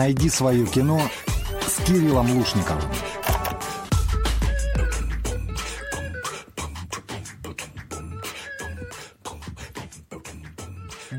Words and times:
Найди 0.00 0.30
свое 0.30 0.64
кино 0.64 0.98
с 1.60 1.84
Кириллом 1.84 2.34
Лушниковым. 2.34 2.90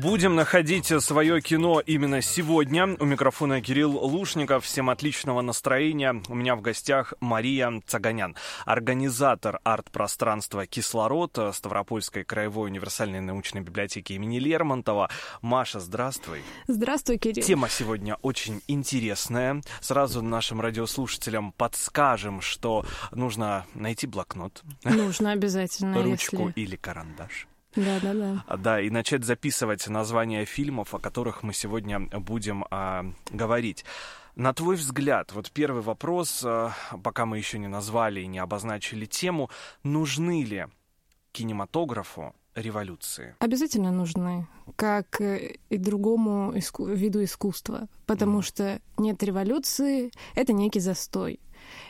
Будем 0.02 0.34
находить 0.34 0.92
свое 1.00 1.40
кино 1.40 1.78
именно 1.78 2.22
сегодня. 2.22 2.96
У 2.98 3.04
микрофона 3.04 3.62
Кирилл 3.62 3.96
Лушников. 3.98 4.64
Всем 4.64 4.90
отличного 4.90 5.42
настроения. 5.42 6.20
У 6.28 6.34
меня 6.34 6.56
в 6.56 6.60
гостях 6.60 7.14
Мария 7.20 7.80
Цаганян, 7.86 8.34
организатор 8.64 9.60
арт-пространства 9.62 10.66
«Кислород» 10.66 11.38
Ставропольской 11.52 12.24
краевой 12.24 12.70
универсальной 12.70 13.20
научной 13.20 13.60
библиотеки 13.60 14.14
имени 14.14 14.40
Лермонтова. 14.40 15.08
Маша, 15.40 15.78
здравствуй. 15.78 16.42
Здравствуй, 16.66 17.18
Кирилл. 17.18 17.44
Тема 17.44 17.68
сегодня 17.68 18.16
очень 18.22 18.60
интересная. 18.66 19.62
Сразу 19.80 20.20
нашим 20.20 20.60
радиослушателям 20.60 21.52
подскажем, 21.52 22.40
что 22.40 22.84
нужно 23.12 23.66
найти 23.74 24.08
блокнот. 24.08 24.64
Нужно 24.82 25.30
обязательно. 25.30 26.02
Ручку 26.02 26.48
если... 26.48 26.60
или 26.60 26.74
карандаш. 26.74 27.46
Да, 27.76 28.00
да, 28.00 28.14
да. 28.14 28.56
Да, 28.56 28.80
и 28.80 28.90
начать 28.90 29.24
записывать 29.24 29.88
названия 29.88 30.44
фильмов, 30.44 30.94
о 30.94 30.98
которых 30.98 31.42
мы 31.42 31.54
сегодня 31.54 32.00
будем 32.00 32.64
а, 32.70 33.04
говорить. 33.30 33.84
На 34.36 34.52
твой 34.52 34.76
взгляд, 34.76 35.32
вот 35.32 35.50
первый 35.50 35.82
вопрос, 35.82 36.42
а, 36.44 36.72
пока 37.02 37.26
мы 37.26 37.38
еще 37.38 37.58
не 37.58 37.68
назвали 37.68 38.20
и 38.20 38.26
не 38.26 38.38
обозначили 38.38 39.06
тему, 39.06 39.50
нужны 39.82 40.44
ли 40.44 40.66
кинематографу 41.32 42.34
революции? 42.54 43.34
Обязательно 43.38 43.90
нужны, 43.90 44.46
как 44.76 45.20
и 45.20 45.58
другому 45.70 46.52
иску- 46.52 46.86
виду 46.86 47.24
искусства, 47.24 47.88
потому 48.06 48.40
mm. 48.40 48.42
что 48.42 48.80
нет 48.98 49.22
революции, 49.22 50.10
это 50.34 50.52
некий 50.52 50.80
застой. 50.80 51.40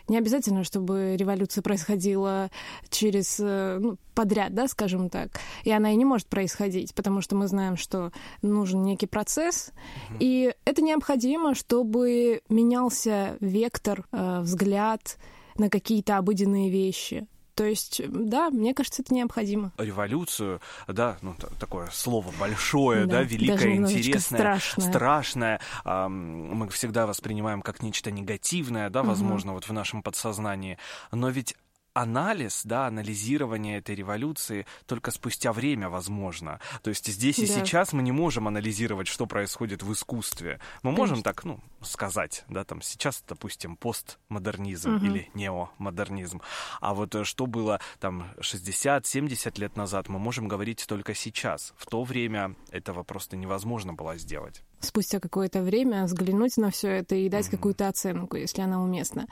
Не 0.09 0.19
обязательно, 0.19 0.65
чтобы 0.65 1.17
революция 1.17 1.63
происходила 1.63 2.51
через 2.91 3.39
ну, 3.39 3.97
подряд, 4.15 4.55
да, 4.55 4.69
скажем 4.69 5.09
так. 5.09 5.41
И 5.65 5.71
она 5.71 5.93
и 5.93 5.97
не 5.97 6.05
может 6.05 6.27
происходить, 6.27 6.95
потому 6.95 7.21
что 7.21 7.37
мы 7.37 7.47
знаем, 7.47 7.77
что 7.77 8.13
нужен 8.43 8.83
некий 8.83 9.07
процесс. 9.07 9.71
Mm-hmm. 9.71 10.17
И 10.21 10.55
это 10.65 10.83
необходимо, 10.83 11.55
чтобы 11.55 12.43
менялся 12.49 13.37
вектор, 13.41 14.05
э, 14.13 14.41
взгляд 14.41 15.19
на 15.57 15.69
какие-то 15.69 16.19
обыденные 16.19 16.71
вещи. 16.71 17.27
То 17.55 17.65
есть, 17.65 18.01
да, 18.09 18.51
мне 18.51 18.75
кажется, 18.75 19.03
это 19.03 19.15
необходимо. 19.15 19.73
Революцию, 19.79 20.61
да, 20.89 21.19
ну 21.23 21.35
такое 21.59 21.89
слово 21.93 22.33
большое, 22.39 23.07
да, 23.07 23.19
да 23.19 23.23
великое, 23.23 23.77
интересное, 23.77 24.39
страшное. 24.39 24.89
страшное. 24.89 25.61
А, 25.85 26.09
мы 26.09 26.69
всегда 26.71 27.07
воспринимаем 27.07 27.63
как 27.63 27.83
нечто 27.83 28.11
негативное, 28.11 28.91
да, 28.91 29.03
возможно, 29.03 29.53
угу. 29.53 29.57
вот 29.57 29.69
в 29.69 29.73
нашем 29.73 30.03
подсознании. 30.03 30.79
Но 31.11 31.29
ведь 31.29 31.55
анализ, 31.95 32.63
да, 32.65 32.87
анализирование 32.87 33.79
этой 33.79 33.95
революции 33.95 34.67
только 34.87 35.11
спустя 35.11 35.53
время 35.53 35.89
возможно. 35.89 36.61
То 36.83 36.91
есть 36.91 37.07
здесь 37.07 37.39
и 37.39 37.47
да. 37.47 37.53
сейчас 37.53 37.93
мы 37.93 38.03
не 38.03 38.13
можем 38.13 38.49
анализировать, 38.49 39.09
что 39.09 39.27
происходит 39.27 39.83
в 39.83 39.93
искусстве. 39.93 40.61
Мы 40.83 40.91
Конечно. 40.91 41.01
можем 41.01 41.23
так, 41.23 41.45
ну, 41.45 41.61
сказать, 41.83 42.45
да, 42.49 42.65
там 42.65 42.83
сейчас, 42.83 43.23
допустим, 43.27 43.77
постмодернизм 43.77 44.97
угу. 44.97 45.05
или 45.05 45.31
неомодернизм. 45.35 46.41
А 46.81 46.95
вот 46.95 47.15
э, 47.15 47.25
что 47.25 47.47
было 47.47 47.81
там 48.01 48.33
60-70 48.39 49.61
лет 49.61 49.77
назад, 49.77 50.09
мы 50.09 50.19
можем 50.19 50.49
говорить 50.49 50.85
только 50.87 51.15
сейчас. 51.15 51.75
В 51.77 51.87
то 51.87 52.03
время 52.05 52.57
этого 52.71 53.03
просто 53.03 53.37
невозможно 53.37 53.93
было 53.93 54.17
сделать 54.17 54.63
спустя 54.83 55.21
какое-то 55.21 55.63
время 55.63 56.05
взглянуть 56.05 56.57
на 56.57 56.71
все 56.71 56.89
это 56.89 57.15
и 57.15 57.29
дать 57.29 57.47
mm-hmm. 57.47 57.51
какую-то 57.51 57.89
оценку, 57.89 58.37
если 58.37 58.63
она 58.63 58.83
уместна. 58.83 59.27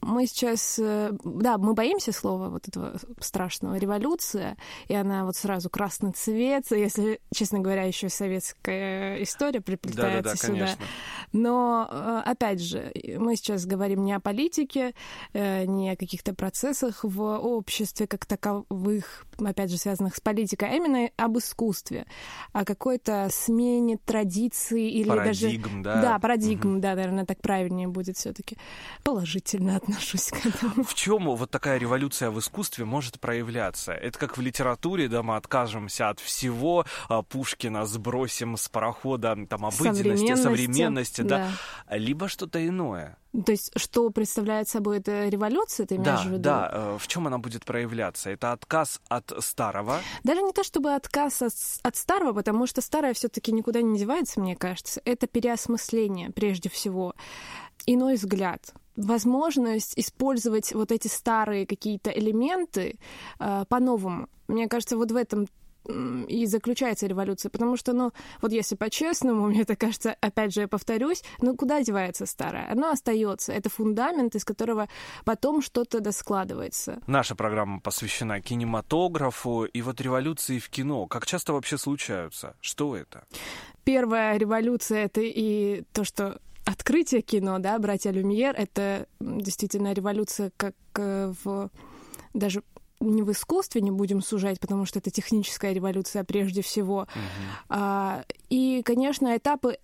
Мы 0.00 0.26
сейчас, 0.26 0.78
э, 0.78 1.12
да, 1.24 1.58
мы 1.58 1.74
боимся 1.74 2.12
слова 2.12 2.48
вот 2.48 2.68
этого 2.68 2.98
страшного 3.20 3.76
революция, 3.76 4.56
и 4.88 4.94
она 4.94 5.24
вот 5.24 5.36
сразу 5.36 5.70
красный 5.70 6.12
цвет, 6.12 6.64
если, 6.70 7.20
честно 7.34 7.60
говоря, 7.60 7.84
еще 7.84 8.08
советская 8.08 9.22
история 9.22 9.60
приплетается 9.60 10.22
да, 10.22 10.22
да, 10.22 10.30
да, 10.30 10.36
сюда. 10.36 10.52
Конечно. 10.52 10.84
Но, 11.32 11.88
э, 11.90 12.22
опять 12.24 12.60
же, 12.60 12.92
мы 13.18 13.36
сейчас 13.36 13.66
говорим 13.66 14.04
не 14.04 14.12
о 14.12 14.20
политике, 14.20 14.94
э, 15.32 15.64
не 15.64 15.90
о 15.90 15.96
каких-то 15.96 16.34
процессах 16.34 17.00
в 17.02 17.22
обществе 17.22 18.06
как 18.06 18.26
таковых, 18.26 19.26
опять 19.38 19.70
же, 19.70 19.78
связанных 19.78 20.16
с 20.16 20.20
политикой, 20.20 20.70
а 20.70 20.74
именно 20.74 21.10
об 21.16 21.38
искусстве, 21.38 22.06
о 22.52 22.64
какой-то 22.64 23.28
смене 23.30 23.98
традиций 24.04 24.85
или 24.88 25.08
парадигм, 25.08 25.82
даже... 25.82 26.00
да? 26.00 26.02
Да, 26.02 26.18
парадигм, 26.18 26.74
угу. 26.74 26.80
да, 26.80 26.94
наверное, 26.94 27.24
так 27.24 27.40
правильнее 27.40 27.88
будет 27.88 28.16
все 28.16 28.32
таки 28.32 28.56
Положительно 29.02 29.76
отношусь 29.76 30.30
к 30.30 30.46
этому. 30.46 30.84
В 30.84 30.94
чем 30.94 31.24
вот 31.24 31.50
такая 31.50 31.78
революция 31.78 32.30
в 32.30 32.38
искусстве 32.38 32.84
может 32.84 33.20
проявляться? 33.20 33.92
Это 33.92 34.18
как 34.18 34.36
в 34.36 34.40
литературе, 34.40 35.08
да, 35.08 35.22
мы 35.22 35.36
откажемся 35.36 36.08
от 36.08 36.20
всего, 36.20 36.84
а, 37.08 37.22
Пушкина 37.22 37.86
сбросим 37.86 38.56
с 38.56 38.68
парохода 38.68 39.36
там 39.48 39.66
обыденности, 39.66 40.34
современности, 40.34 40.42
современности 40.42 41.20
да. 41.22 41.50
да, 41.88 41.96
либо 41.96 42.28
что-то 42.28 42.66
иное. 42.66 43.16
То 43.44 43.52
есть, 43.52 43.70
что 43.76 44.08
представляет 44.10 44.68
собой 44.68 44.98
эта 44.98 45.28
революция, 45.28 45.86
ты 45.86 45.96
имеешь 45.96 46.22
да, 46.22 46.22
в 46.22 46.26
виду? 46.26 46.42
Да, 46.42 46.70
э, 46.72 46.98
в 46.98 47.06
чем 47.06 47.26
она 47.26 47.38
будет 47.38 47.64
проявляться? 47.64 48.30
Это 48.30 48.52
отказ 48.52 49.00
от 49.08 49.32
старого? 49.40 50.00
Даже 50.24 50.42
не 50.42 50.52
то, 50.52 50.64
чтобы 50.64 50.94
отказ 50.94 51.42
от, 51.42 51.52
от 51.82 51.96
старого, 51.96 52.32
потому 52.32 52.66
что 52.66 52.80
старое 52.80 53.12
все-таки 53.12 53.52
никуда 53.52 53.82
не 53.82 53.98
девается, 53.98 54.40
мне 54.40 54.56
кажется. 54.56 55.02
Это 55.04 55.26
переосмысление, 55.26 56.30
прежде 56.30 56.70
всего. 56.70 57.14
Иной 57.86 58.14
взгляд 58.14 58.72
возможность 58.96 59.92
использовать 59.98 60.72
вот 60.72 60.90
эти 60.90 61.08
старые 61.08 61.66
какие-то 61.66 62.10
элементы 62.10 62.98
э, 63.38 63.64
по-новому. 63.68 64.28
Мне 64.48 64.68
кажется, 64.68 64.96
вот 64.96 65.12
в 65.12 65.16
этом 65.16 65.46
и 65.86 66.46
заключается 66.46 67.06
революция, 67.06 67.50
потому 67.50 67.76
что, 67.76 67.92
ну, 67.92 68.12
вот 68.40 68.52
если 68.52 68.74
по-честному, 68.74 69.46
мне 69.48 69.62
это 69.62 69.76
кажется, 69.76 70.16
опять 70.20 70.52
же, 70.52 70.62
я 70.62 70.68
повторюсь, 70.68 71.22
ну, 71.40 71.56
куда 71.56 71.82
девается 71.82 72.26
старое? 72.26 72.70
Оно 72.70 72.90
остается. 72.90 73.52
Это 73.52 73.68
фундамент, 73.68 74.34
из 74.34 74.44
которого 74.44 74.88
потом 75.24 75.62
что-то 75.62 76.00
доскладывается. 76.00 77.00
Наша 77.06 77.34
программа 77.34 77.80
посвящена 77.80 78.40
кинематографу 78.40 79.64
и 79.64 79.82
вот 79.82 80.00
революции 80.00 80.58
в 80.58 80.68
кино. 80.68 81.06
Как 81.06 81.26
часто 81.26 81.52
вообще 81.52 81.78
случаются? 81.78 82.54
Что 82.60 82.96
это? 82.96 83.24
Первая 83.84 84.36
революция— 84.36 85.04
это 85.06 85.20
и 85.22 85.82
то, 85.92 86.04
что 86.04 86.40
открытие 86.64 87.22
кино, 87.22 87.58
да, 87.58 87.78
братья 87.78 88.10
Люмьер, 88.10 88.54
это 88.56 89.06
действительно 89.20 89.92
революция 89.92 90.50
как 90.56 90.74
э, 90.96 91.32
в 91.44 91.70
даже 92.34 92.62
не 93.00 93.22
в 93.22 93.30
искусстве 93.30 93.80
не 93.80 93.90
будем 93.90 94.22
сужать, 94.22 94.60
потому 94.60 94.84
что 94.86 94.98
это 94.98 95.10
техническая 95.10 95.72
революция 95.72 96.24
прежде 96.24 96.62
всего. 96.62 97.02
Uh-huh. 97.02 97.64
А, 97.68 98.24
и, 98.48 98.82
конечно, 98.84 99.36
этапы 99.36 99.78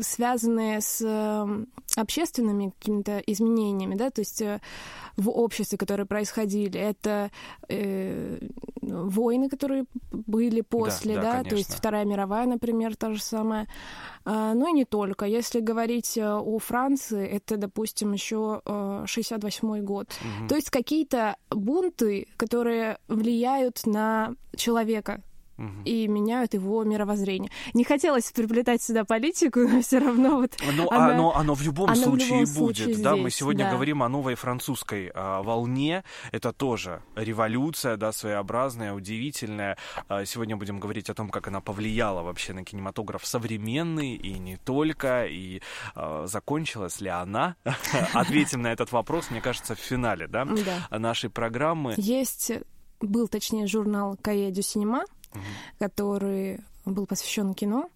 связанные 0.00 0.80
с 0.80 1.00
э, 1.02 1.64
общественными 1.96 2.72
какими-то 2.78 3.18
изменениями, 3.18 3.94
да, 3.94 4.10
то 4.10 4.20
есть 4.20 4.40
э, 4.42 4.60
в 5.16 5.30
обществе, 5.30 5.78
которые 5.78 6.06
происходили, 6.06 6.78
это 6.78 7.30
э, 7.68 8.38
войны, 8.82 9.48
которые 9.48 9.84
были 10.10 10.60
после, 10.60 11.16
да, 11.16 11.22
да, 11.22 11.42
да 11.42 11.50
то 11.50 11.56
есть 11.56 11.74
Вторая 11.74 12.04
мировая, 12.04 12.46
например, 12.46 12.96
та 12.96 13.12
же 13.12 13.20
самая. 13.20 13.68
А, 14.24 14.54
ну 14.54 14.68
и 14.68 14.72
не 14.72 14.84
только. 14.84 15.24
Если 15.26 15.60
говорить 15.60 16.16
э, 16.16 16.26
о 16.26 16.58
Франции, 16.58 17.26
это, 17.26 17.56
допустим, 17.56 18.12
еще 18.12 18.62
68 19.06 19.82
год. 19.84 20.08
Угу. 20.08 20.48
То 20.48 20.56
есть 20.56 20.70
какие-то 20.70 21.36
бунты, 21.50 22.28
которые 22.36 22.98
влияют 23.08 23.86
на 23.86 24.34
человека, 24.56 25.22
и 25.84 26.06
меняют 26.06 26.54
его 26.54 26.84
мировоззрение. 26.84 27.50
Не 27.74 27.84
хотелось 27.84 28.30
приплетать 28.30 28.82
сюда 28.82 29.04
политику, 29.04 29.60
но 29.68 29.82
все 29.82 29.98
равно 29.98 30.36
вот. 30.36 30.56
Но 30.76 30.90
она, 30.90 31.14
оно, 31.14 31.36
оно 31.36 31.54
в 31.54 31.62
любом 31.62 31.90
оно 31.90 32.02
случае 32.02 32.46
в 32.46 32.50
любом 32.50 32.66
будет. 32.66 32.76
Случае 32.76 33.02
да, 33.02 33.12
здесь, 33.12 33.22
мы 33.22 33.30
сегодня 33.30 33.64
да. 33.64 33.72
говорим 33.72 34.02
о 34.02 34.08
новой 34.08 34.34
французской 34.34 35.10
а, 35.14 35.42
волне. 35.42 36.04
Это 36.32 36.52
тоже 36.52 37.02
революция, 37.16 37.96
да, 37.96 38.12
своеобразная, 38.12 38.94
удивительная. 38.94 39.76
А, 40.08 40.24
сегодня 40.24 40.56
будем 40.56 40.78
говорить 40.78 41.10
о 41.10 41.14
том, 41.14 41.30
как 41.30 41.48
она 41.48 41.60
повлияла 41.60 42.22
вообще 42.22 42.52
на 42.52 42.64
кинематограф 42.64 43.26
современный 43.26 44.14
и 44.14 44.38
не 44.38 44.56
только. 44.56 45.26
И 45.26 45.60
а, 45.94 46.26
закончилась 46.26 47.00
ли 47.00 47.08
она? 47.08 47.56
Ответим 48.12 48.62
на 48.62 48.72
этот 48.72 48.92
вопрос, 48.92 49.30
мне 49.30 49.40
кажется, 49.40 49.74
в 49.74 49.80
финале, 49.80 50.28
да, 50.28 50.46
нашей 50.90 51.30
программы. 51.30 51.94
Есть 51.96 52.52
был, 53.00 53.28
точнее, 53.28 53.66
журнал 53.66 54.16
«Кае 54.20 54.50
дю 54.50 54.62
Синема», 54.62 55.04
угу. 55.32 55.40
который 55.78 56.60
был 56.84 57.06
посвящен 57.06 57.54
кино. 57.54 57.90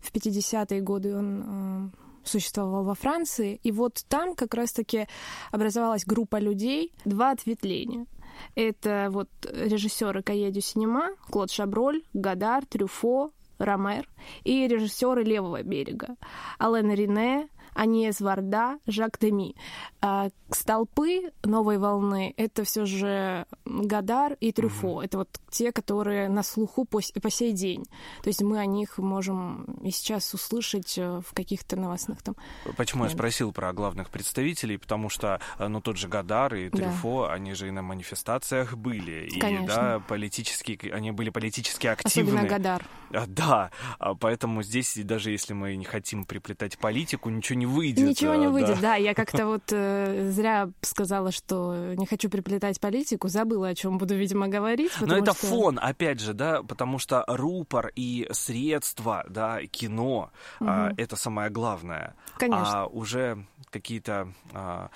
В 0.00 0.12
50-е 0.12 0.80
годы 0.80 1.16
он 1.16 1.42
э, 1.46 1.88
существовал 2.24 2.84
во 2.84 2.94
Франции. 2.94 3.60
И 3.62 3.72
вот 3.72 4.04
там 4.08 4.34
как 4.34 4.54
раз-таки 4.54 5.06
образовалась 5.50 6.04
группа 6.04 6.38
людей, 6.38 6.92
два 7.04 7.30
ответвления. 7.30 8.06
Это 8.54 9.08
вот 9.10 9.28
режиссеры 9.44 10.22
Каедю 10.22 10.60
Синема, 10.60 11.10
Клод 11.30 11.50
Шаброль, 11.50 12.02
Гадар, 12.12 12.66
Трюфо, 12.66 13.30
Ромер 13.58 14.08
и 14.42 14.66
режиссеры 14.66 15.22
«Левого 15.22 15.62
берега» 15.62 16.16
Ален 16.60 16.92
Рене, 16.92 17.48
Аньес 17.74 18.20
Варда, 18.20 18.78
Жак 18.86 19.18
Деми. 19.20 19.54
А 20.00 20.28
столпы 20.50 21.32
новой 21.42 21.78
волны— 21.78 22.34
это 22.36 22.64
все 22.64 22.86
же 22.86 23.46
Гадар 23.64 24.36
и 24.40 24.52
Трюфо. 24.52 25.00
Mm-hmm. 25.00 25.04
Это 25.04 25.18
вот 25.18 25.40
те, 25.50 25.72
которые 25.72 26.28
на 26.28 26.42
слуху 26.42 26.84
по, 26.84 27.00
по 27.20 27.30
сей 27.30 27.52
день. 27.52 27.84
То 28.22 28.28
есть 28.28 28.42
мы 28.42 28.58
о 28.58 28.66
них 28.66 28.98
можем 28.98 29.64
и 29.82 29.90
сейчас 29.90 30.32
услышать 30.34 30.98
э, 30.98 31.20
в 31.26 31.34
каких-то 31.34 31.76
новостных 31.76 32.22
там... 32.22 32.36
Почему 32.76 33.04
я 33.04 33.10
спросил 33.10 33.52
про 33.52 33.72
главных 33.72 34.10
представителей? 34.10 34.76
Потому 34.76 35.08
что, 35.08 35.40
э, 35.58 35.68
ну, 35.68 35.80
тот 35.80 35.96
же 35.96 36.08
Гадар 36.08 36.54
и 36.54 36.70
Трюфо, 36.70 37.26
да. 37.26 37.34
они 37.34 37.54
же 37.54 37.68
и 37.68 37.70
на 37.70 37.82
манифестациях 37.82 38.76
были. 38.76 39.28
Конечно. 39.38 39.64
И, 39.64 39.66
да, 39.66 40.02
политически, 40.06 40.90
они 40.92 41.10
были 41.10 41.30
политически 41.30 41.86
активны. 41.86 42.30
Особенно 42.30 42.48
Гадар. 42.48 42.86
А, 43.12 43.24
да, 43.26 43.70
а 43.98 44.14
поэтому 44.14 44.62
здесь, 44.62 44.98
даже 45.02 45.30
если 45.30 45.52
мы 45.52 45.76
не 45.76 45.84
хотим 45.84 46.24
приплетать 46.24 46.78
политику, 46.78 47.30
ничего 47.30 47.58
не 47.58 47.63
выйдет. 47.64 48.08
Ничего 48.08 48.34
не 48.34 48.48
выйдет, 48.48 48.76
да. 48.76 48.92
да. 48.92 48.94
Я 48.96 49.14
как-то 49.14 49.46
вот 49.46 49.64
э, 49.70 50.30
зря 50.30 50.70
сказала, 50.80 51.32
что 51.32 51.94
не 51.96 52.06
хочу 52.06 52.28
приплетать 52.28 52.80
политику, 52.80 53.28
забыла, 53.28 53.68
о 53.68 53.74
чем 53.74 53.98
буду, 53.98 54.14
видимо, 54.14 54.48
говорить. 54.48 54.92
Но 55.00 55.16
это 55.16 55.34
что... 55.34 55.46
фон, 55.46 55.78
опять 55.80 56.20
же, 56.20 56.34
да, 56.34 56.62
потому 56.62 56.98
что 56.98 57.24
рупор 57.26 57.92
и 57.94 58.26
средства, 58.32 59.24
да, 59.28 59.60
кино, 59.66 60.30
угу. 60.60 60.68
а, 60.68 60.90
это 60.96 61.16
самое 61.16 61.50
главное. 61.50 62.14
Конечно. 62.38 62.82
А 62.82 62.86
уже 62.86 63.44
какие-то 63.70 64.28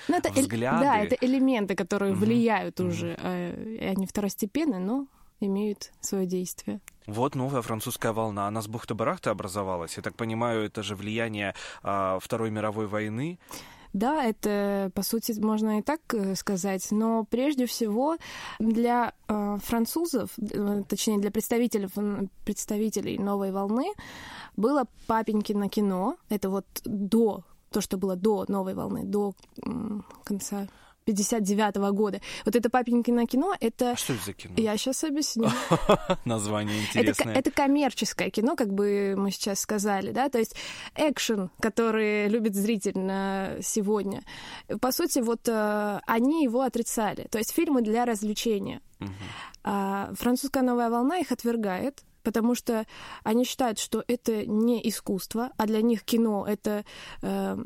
это 0.09 0.33
взгляды. 0.33 0.85
Да, 0.85 0.99
это 0.99 1.17
элементы, 1.21 1.75
которые 1.75 2.13
угу. 2.13 2.25
влияют 2.25 2.81
угу. 2.81 2.91
уже. 2.91 3.17
А, 3.21 3.91
они 3.91 4.07
второстепенные, 4.07 4.81
но 4.81 5.07
имеют 5.41 5.93
свое 6.01 6.27
действие. 6.27 6.81
Вот 7.07 7.35
новая 7.35 7.63
французская 7.63 8.13
волна. 8.13 8.47
Она 8.47 8.61
с 8.61 8.69
бухты-барахты 8.69 9.31
образовалась. 9.31 9.97
Я 9.97 10.03
так 10.03 10.15
понимаю, 10.15 10.65
это 10.65 10.83
же 10.83 10.95
влияние 10.95 11.55
а, 11.83 12.19
Второй 12.21 12.51
мировой 12.51 12.87
войны. 12.87 13.39
Да, 13.93 14.25
это, 14.25 14.91
по 14.95 15.03
сути, 15.03 15.33
можно 15.41 15.79
и 15.79 15.83
так 15.83 16.01
э, 16.13 16.35
сказать, 16.35 16.87
но 16.91 17.25
прежде 17.25 17.65
всего 17.65 18.19
для 18.59 19.15
э, 19.29 19.59
французов, 19.65 20.31
э, 20.39 20.83
точнее 20.87 21.19
для 21.19 21.31
представителей, 21.31 21.89
представителей 22.45 23.19
новой 23.19 23.51
волны, 23.51 23.87
было 24.57 24.85
папенькино 25.07 25.69
кино. 25.71 26.17
Это 26.29 26.51
вот 26.51 26.67
до, 26.85 27.45
то, 27.71 27.81
что 27.81 27.97
было 27.97 28.15
до 28.15 28.45
новой 28.49 28.75
волны, 28.75 29.05
до 29.05 29.35
конца 30.23 30.69
59 31.09 31.77
-го 31.77 31.93
года. 31.93 32.21
Вот 32.45 32.55
это 32.55 32.69
«Папенькино 32.69 33.27
кино»— 33.27 33.57
это... 33.61 33.93
А 33.93 33.97
что 33.97 34.13
это 34.13 34.25
за 34.27 34.33
кино? 34.35 34.55
Я 34.59 34.77
сейчас 34.77 35.05
объясню. 35.05 35.49
Название 36.27 36.81
интересное. 36.83 37.33
Это, 37.33 37.41
это 37.41 37.51
коммерческое 37.51 38.29
кино, 38.29 38.57
как 38.57 38.75
бы 38.75 39.15
мы 39.17 39.31
сейчас 39.31 39.61
сказали, 39.61 40.13
да, 40.13 40.29
то 40.29 40.39
есть 40.39 40.55
экшен, 40.97 41.51
который 41.61 42.29
любит 42.29 42.55
зритель 42.55 42.99
на 42.99 43.57
сегодня. 43.63 44.23
По 44.81 44.93
сути, 44.93 45.21
вот 45.21 45.49
э, 45.49 46.01
они 46.07 46.45
его 46.45 46.61
отрицали. 46.61 47.27
То 47.31 47.39
есть 47.39 47.55
фильмы 47.55 47.81
для 47.81 48.05
развлечения. 48.05 48.81
А 49.65 50.11
французская 50.15 50.63
новая 50.63 50.91
волна 50.91 51.19
их 51.19 51.33
отвергает, 51.33 52.03
потому 52.23 52.55
что 52.55 52.87
они 53.25 53.45
считают, 53.45 53.79
что 53.79 54.05
это 54.07 54.47
не 54.47 54.87
искусство, 54.89 55.51
а 55.57 55.67
для 55.67 55.83
них 55.83 56.05
кино 56.05 56.47
это 56.49 56.85
э, 57.23 57.57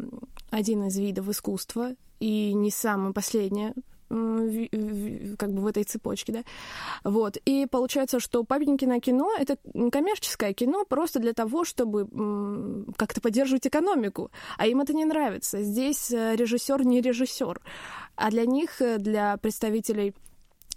один 0.51 0.87
из 0.87 0.99
видов 0.99 1.29
искусства, 1.29 1.93
и 2.21 2.55
не 2.55 2.71
самое 2.71 3.13
последнее 3.13 3.75
как 5.39 5.53
бы 5.53 5.63
в 5.63 5.67
этой 5.67 5.85
цепочке, 5.85 6.33
да. 6.33 6.43
Вот. 7.03 7.39
И 7.47 7.67
получается, 7.67 8.21
что 8.21 8.45
«Папенькино 8.45 9.01
кино»— 9.01 9.33
это 9.39 9.57
коммерческое 9.91 10.53
кино 10.53 10.85
просто 10.85 11.19
для 11.19 11.33
того, 11.33 11.65
чтобы 11.65 12.07
как-то 12.97 13.21
поддерживать 13.21 13.67
экономику. 13.67 14.31
А 14.59 14.67
им 14.67 14.81
это 14.83 14.93
не 14.93 15.07
нравится. 15.07 15.63
Здесь 15.63 16.11
э, 16.11 16.37
режиссер 16.37 16.85
не 16.85 17.01
режиссер. 17.01 17.61
А 18.17 18.31
для 18.31 18.45
них, 18.45 18.83
э, 18.83 18.99
для 18.99 19.37
представителей 19.39 20.15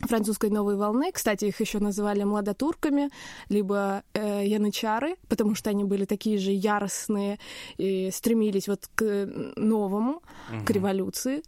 французской 0.01 0.50
новой 0.50 0.75
волны. 0.75 1.12
Кстати, 1.12 1.45
их 1.45 1.59
еще 1.62 1.80
называли 1.80 2.24
младотурками, 2.24 3.09
либо 3.50 4.03
э, 4.13 4.45
янычары, 4.45 5.15
потому 5.30 5.56
что 5.56 5.69
они 5.69 5.83
были 5.83 6.06
такие 6.06 6.38
же 6.38 6.51
яростные 6.51 7.39
и 7.77 8.12
стремились 8.12 8.68
вот 8.68 8.89
к 8.94 9.27
новому, 9.56 10.21
угу. 10.50 10.65
к 10.65 10.69
революции 10.69 11.44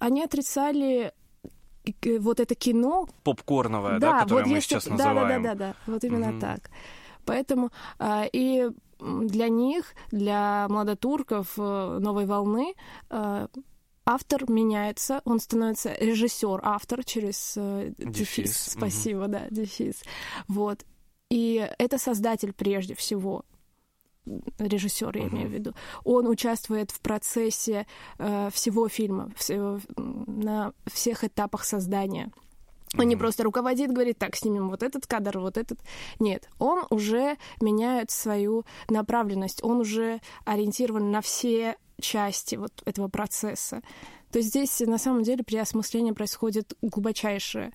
они 0.00 0.24
отрицали 0.24 1.12
вот 2.18 2.40
это 2.40 2.54
кино. 2.54 3.08
Попкорновое, 3.22 3.98
да, 3.98 4.12
да 4.12 4.22
которое 4.22 4.42
вот 4.42 4.50
мы 4.50 4.56
если... 4.56 4.68
сейчас 4.68 4.86
называем. 4.86 5.42
Да, 5.42 5.54
да, 5.54 5.54
да, 5.54 5.74
да, 5.86 5.92
вот 5.92 6.04
именно 6.04 6.30
угу. 6.30 6.40
так. 6.40 6.70
Поэтому 7.24 7.70
а, 7.98 8.24
и 8.30 8.68
для 8.98 9.48
них, 9.48 9.94
для 10.10 10.66
младотурков 10.68 11.54
э, 11.56 11.98
новой 12.00 12.26
волны, 12.26 12.74
а, 13.08 13.48
автор 14.04 14.50
меняется, 14.50 15.20
он 15.24 15.40
становится 15.40 15.94
режиссер, 15.94 16.60
автор 16.62 17.04
через 17.04 17.54
э, 17.56 17.92
дефис. 17.98 18.16
дефис. 18.18 18.72
Спасибо, 18.72 19.22
угу. 19.22 19.32
да, 19.32 19.46
дефис. 19.50 20.02
Вот. 20.48 20.84
И 21.30 21.68
это 21.78 21.98
создатель 21.98 22.52
прежде 22.52 22.94
всего 22.94 23.44
режиссер, 24.58 25.16
я 25.16 25.28
имею 25.28 25.48
в 25.48 25.52
виду, 25.52 25.74
он 26.04 26.28
участвует 26.28 26.90
в 26.90 27.00
процессе 27.00 27.86
э, 28.18 28.50
всего 28.52 28.88
фильма, 28.88 29.32
все, 29.36 29.80
на 29.96 30.72
всех 30.86 31.24
этапах 31.24 31.64
создания. 31.64 32.30
Он 32.98 33.06
не 33.06 33.16
просто 33.16 33.44
руководит, 33.44 33.92
говорит, 33.92 34.18
так, 34.18 34.34
снимем 34.34 34.68
вот 34.68 34.82
этот 34.82 35.06
кадр, 35.06 35.38
вот 35.38 35.56
этот. 35.56 35.78
Нет, 36.18 36.48
он 36.58 36.84
уже 36.90 37.36
меняет 37.60 38.10
свою 38.10 38.64
направленность, 38.88 39.62
он 39.62 39.78
уже 39.78 40.20
ориентирован 40.44 41.12
на 41.12 41.20
все 41.20 41.76
части 42.00 42.56
вот 42.56 42.82
этого 42.84 43.08
процесса. 43.08 43.82
То 44.32 44.40
здесь 44.40 44.80
на 44.80 44.98
самом 44.98 45.22
деле 45.22 45.42
переосмысление 45.44 46.14
происходит 46.14 46.74
глубочайшее. 46.82 47.72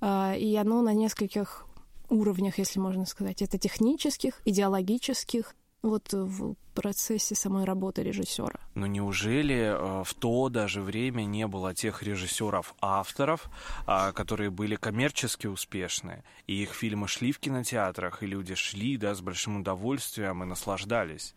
Э, 0.00 0.36
и 0.36 0.54
оно 0.56 0.82
на 0.82 0.94
нескольких 0.94 1.66
уровнях, 2.10 2.58
если 2.58 2.80
можно 2.80 3.06
сказать. 3.06 3.42
Это 3.42 3.58
технических, 3.58 4.40
идеологических, 4.44 5.54
вот 5.82 6.12
в 6.12 6.54
процессе 6.74 7.34
самой 7.34 7.64
работы 7.64 8.02
режиссера. 8.02 8.60
Но 8.74 8.86
неужели 8.86 9.54
э, 9.54 10.04
в 10.04 10.14
то 10.14 10.48
даже 10.48 10.80
время 10.80 11.24
не 11.24 11.46
было 11.46 11.74
тех 11.74 12.02
режиссеров-авторов, 12.02 13.48
э, 13.86 14.12
которые 14.12 14.50
были 14.50 14.76
коммерчески 14.76 15.46
успешны, 15.46 16.24
и 16.46 16.62
их 16.62 16.72
фильмы 16.72 17.08
шли 17.08 17.32
в 17.32 17.38
кинотеатрах, 17.38 18.22
и 18.22 18.26
люди 18.26 18.54
шли 18.54 18.96
да, 18.96 19.14
с 19.14 19.20
большим 19.20 19.60
удовольствием 19.60 20.42
и 20.42 20.46
наслаждались? 20.46 21.34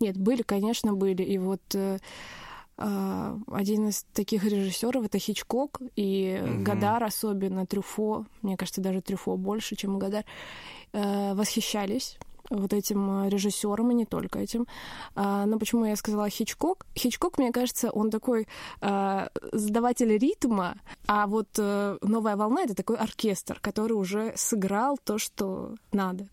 Нет, 0.00 0.16
были, 0.16 0.42
конечно, 0.42 0.92
были. 0.94 1.22
И 1.22 1.38
вот 1.38 1.62
э, 1.74 1.98
Uh, 2.78 3.42
один 3.50 3.88
из 3.88 4.04
таких 4.12 4.44
режиссеров 4.44 5.06
это 5.06 5.18
Хичкок 5.18 5.80
и 5.96 6.38
mm-hmm. 6.38 6.62
Гадар 6.62 7.02
особенно 7.04 7.64
Трюфо, 7.64 8.26
мне 8.42 8.58
кажется 8.58 8.82
даже 8.82 9.00
Трюфо 9.00 9.38
больше, 9.38 9.76
чем 9.76 9.98
Гадар, 9.98 10.26
uh, 10.92 11.34
восхищались 11.34 12.18
вот 12.50 12.72
этим 12.72 13.24
э, 13.24 13.28
режиссером, 13.28 13.90
и 13.90 13.94
не 13.94 14.06
только 14.06 14.38
этим. 14.38 14.66
А, 15.14 15.46
но 15.46 15.58
почему 15.58 15.84
я 15.84 15.96
сказала 15.96 16.28
Хичкок? 16.28 16.86
Хичкок, 16.96 17.38
мне 17.38 17.52
кажется, 17.52 17.90
он 17.90 18.10
такой 18.10 18.46
а, 18.80 19.28
сдаватель 19.52 20.16
ритма, 20.16 20.76
а 21.06 21.26
вот 21.26 21.48
а, 21.58 21.98
«Новая 22.02 22.36
волна»— 22.36 22.62
это 22.64 22.74
такой 22.74 22.96
оркестр, 22.96 23.58
который 23.60 23.92
уже 23.92 24.32
сыграл 24.36 24.98
то, 25.02 25.18
что 25.18 25.74
надо. 25.92 26.28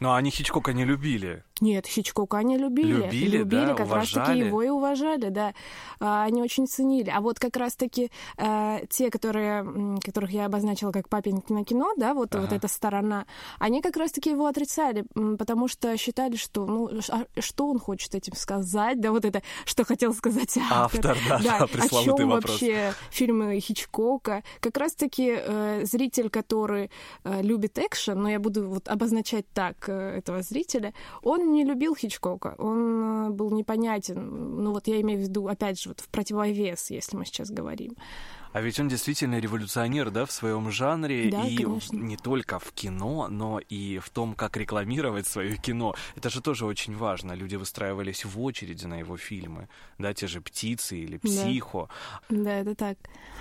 Но 0.00 0.14
они 0.14 0.30
Хичкока 0.30 0.72
не 0.72 0.84
любили. 0.84 1.44
Нет, 1.60 1.86
Хичкока 1.86 2.38
они 2.38 2.58
любили. 2.58 3.04
Любили, 3.04 3.38
любили 3.38 3.66
да, 3.66 3.74
как 3.74 3.90
раз-таки 3.90 4.38
его 4.38 4.62
и 4.62 4.68
уважали, 4.68 5.30
да. 5.30 5.54
А, 6.00 6.24
они 6.24 6.42
очень 6.42 6.66
ценили. 6.66 7.08
А 7.08 7.22
вот 7.22 7.38
как 7.38 7.56
раз-таки 7.56 8.10
а, 8.36 8.80
те, 8.90 9.10
которые, 9.10 9.98
которых 10.04 10.32
я 10.32 10.46
обозначила 10.46 10.92
как 10.92 11.08
папенькино 11.08 11.64
кино, 11.64 11.94
да, 11.96 12.12
вот, 12.12 12.34
ага. 12.34 12.42
вот 12.42 12.52
эта 12.52 12.68
сторона, 12.68 13.24
они 13.58 13.80
как 13.80 13.96
раз-таки 13.96 14.30
его 14.30 14.46
отрицали, 14.46 15.06
потому 15.38 15.66
что 15.68 15.96
считали, 15.96 16.36
что, 16.36 16.66
ну, 16.66 16.90
а 17.08 17.24
что 17.40 17.68
он 17.68 17.78
хочет 17.78 18.14
этим 18.14 18.34
сказать, 18.34 19.00
да, 19.00 19.10
вот 19.10 19.24
это, 19.24 19.42
что 19.64 19.84
хотел 19.84 20.12
сказать 20.12 20.58
автор. 20.70 21.12
Автор, 21.12 21.18
да, 21.26 21.38
да, 21.38 21.58
да 21.58 21.84
о 21.84 21.88
чем 21.88 22.28
вопрос. 22.28 22.50
вообще 22.50 22.92
фильмы 23.10 23.58
Хичкока. 23.60 24.42
Как 24.60 24.76
раз-таки 24.76 25.34
э, 25.38 25.84
зритель, 25.84 26.28
который 26.28 26.90
э, 27.24 27.42
любит 27.42 27.78
экшен, 27.78 28.20
но 28.20 28.28
я 28.28 28.38
буду 28.38 28.68
вот 28.68 28.88
обозначать 28.88 29.46
так 29.54 29.88
э, 29.88 30.18
этого 30.18 30.42
зрителя, 30.42 30.92
он 31.22 31.45
не 31.52 31.64
любил 31.64 31.94
Хичкока, 31.94 32.54
он 32.58 33.28
э, 33.28 33.30
был 33.30 33.50
непонятен. 33.50 34.62
Ну 34.62 34.72
вот 34.72 34.86
я 34.88 35.00
имею 35.00 35.20
в 35.20 35.22
виду, 35.22 35.46
опять 35.48 35.80
же, 35.80 35.90
вот 35.90 36.00
в 36.00 36.08
противовес, 36.08 36.90
если 36.90 37.16
мы 37.16 37.24
сейчас 37.24 37.50
говорим. 37.50 37.96
А 38.56 38.62
ведь 38.62 38.80
он 38.80 38.88
действительно 38.88 39.38
революционер, 39.38 40.10
да, 40.10 40.24
в 40.24 40.32
своем 40.32 40.70
жанре, 40.70 41.30
да, 41.30 41.46
и 41.46 41.56
конечно. 41.56 41.94
не 41.94 42.16
только 42.16 42.58
в 42.58 42.72
кино, 42.72 43.28
но 43.28 43.58
и 43.58 43.98
в 43.98 44.08
том, 44.08 44.34
как 44.34 44.56
рекламировать 44.56 45.26
свое 45.26 45.56
кино. 45.56 45.94
Это 46.14 46.30
же 46.30 46.40
тоже 46.40 46.64
очень 46.64 46.96
важно. 46.96 47.32
Люди 47.32 47.56
выстраивались 47.56 48.24
в 48.24 48.40
очереди 48.40 48.86
на 48.86 48.98
его 48.98 49.18
фильмы, 49.18 49.68
да, 49.98 50.14
те 50.14 50.26
же 50.26 50.40
птицы 50.40 50.96
или 50.98 51.18
психо. 51.18 51.90
Да, 52.30 52.44
да 52.44 52.52
это 52.60 52.74
так. 52.74 52.96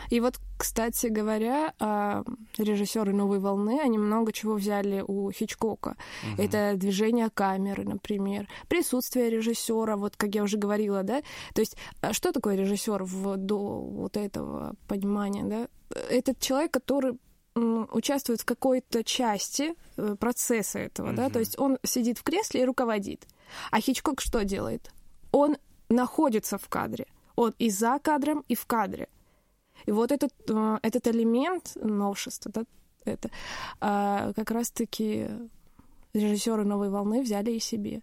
И 0.10 0.20
вот 0.20 0.36
Кстати 0.58 1.08
говоря, 1.08 1.74
а, 1.80 2.24
режиссеры 2.58 3.14
новой 3.14 3.40
волны, 3.40 3.80
они 3.82 3.98
много 3.98 4.32
чего 4.32 4.54
взяли 4.54 5.04
у 5.06 5.32
Хичкока. 5.32 5.98
Угу. 6.34 6.42
Это 6.42 6.74
движение 6.76 7.30
камеры, 7.30 7.84
например, 7.84 8.48
присутствие 8.68 9.30
режиссера, 9.30 9.98
вот 9.98 10.16
как 10.16 10.34
я 10.34 10.44
уже 10.44 10.58
говорила, 10.58 11.04
да. 11.04 11.22
То 11.54 11.62
есть, 11.62 11.76
а 12.02 12.14
что 12.14 12.32
такое 12.32 12.56
режиссер 12.56 13.04
в, 13.04 13.38
до 13.38 13.58
вот 13.58 14.18
этого 14.18 14.76
понимания, 14.88 15.44
да? 15.44 15.68
Это 16.10 16.34
человек, 16.40 16.72
который 16.72 17.18
участвует 17.56 18.42
в 18.42 18.46
какой-то 18.46 19.04
части 19.04 19.76
э, 19.96 20.16
процесса 20.20 20.80
этого, 20.80 21.08
угу. 21.10 21.16
да, 21.16 21.30
то 21.30 21.40
есть 21.40 21.58
он 21.58 21.78
сидит 21.84 22.18
в 22.18 22.24
кресле 22.24 22.62
и 22.62 22.66
руководит. 22.66 23.28
А 23.72 23.80
Хичкок 23.80 24.20
что 24.20 24.44
делает? 24.44 24.92
Он 25.32 25.56
находится 25.90 26.58
в 26.58 26.68
кадре. 26.68 27.08
Он 27.36 27.54
и 27.58 27.70
за 27.70 28.00
кадром, 28.00 28.44
и 28.48 28.56
в 28.56 28.66
кадре. 28.66 29.08
И 29.86 29.92
вот 29.92 30.12
этот, 30.12 30.34
э, 30.50 30.78
этот 30.82 31.08
элемент 31.08 31.74
новшества, 31.76 32.52
да, 32.52 32.64
это 33.06 33.30
а, 33.80 34.34
как 34.34 34.52
раз-таки 34.52 35.28
режиссеры 36.14 36.66
новой 36.66 36.90
волны 36.90 37.22
взяли 37.22 37.52
и 37.52 37.60
себе. 37.60 38.02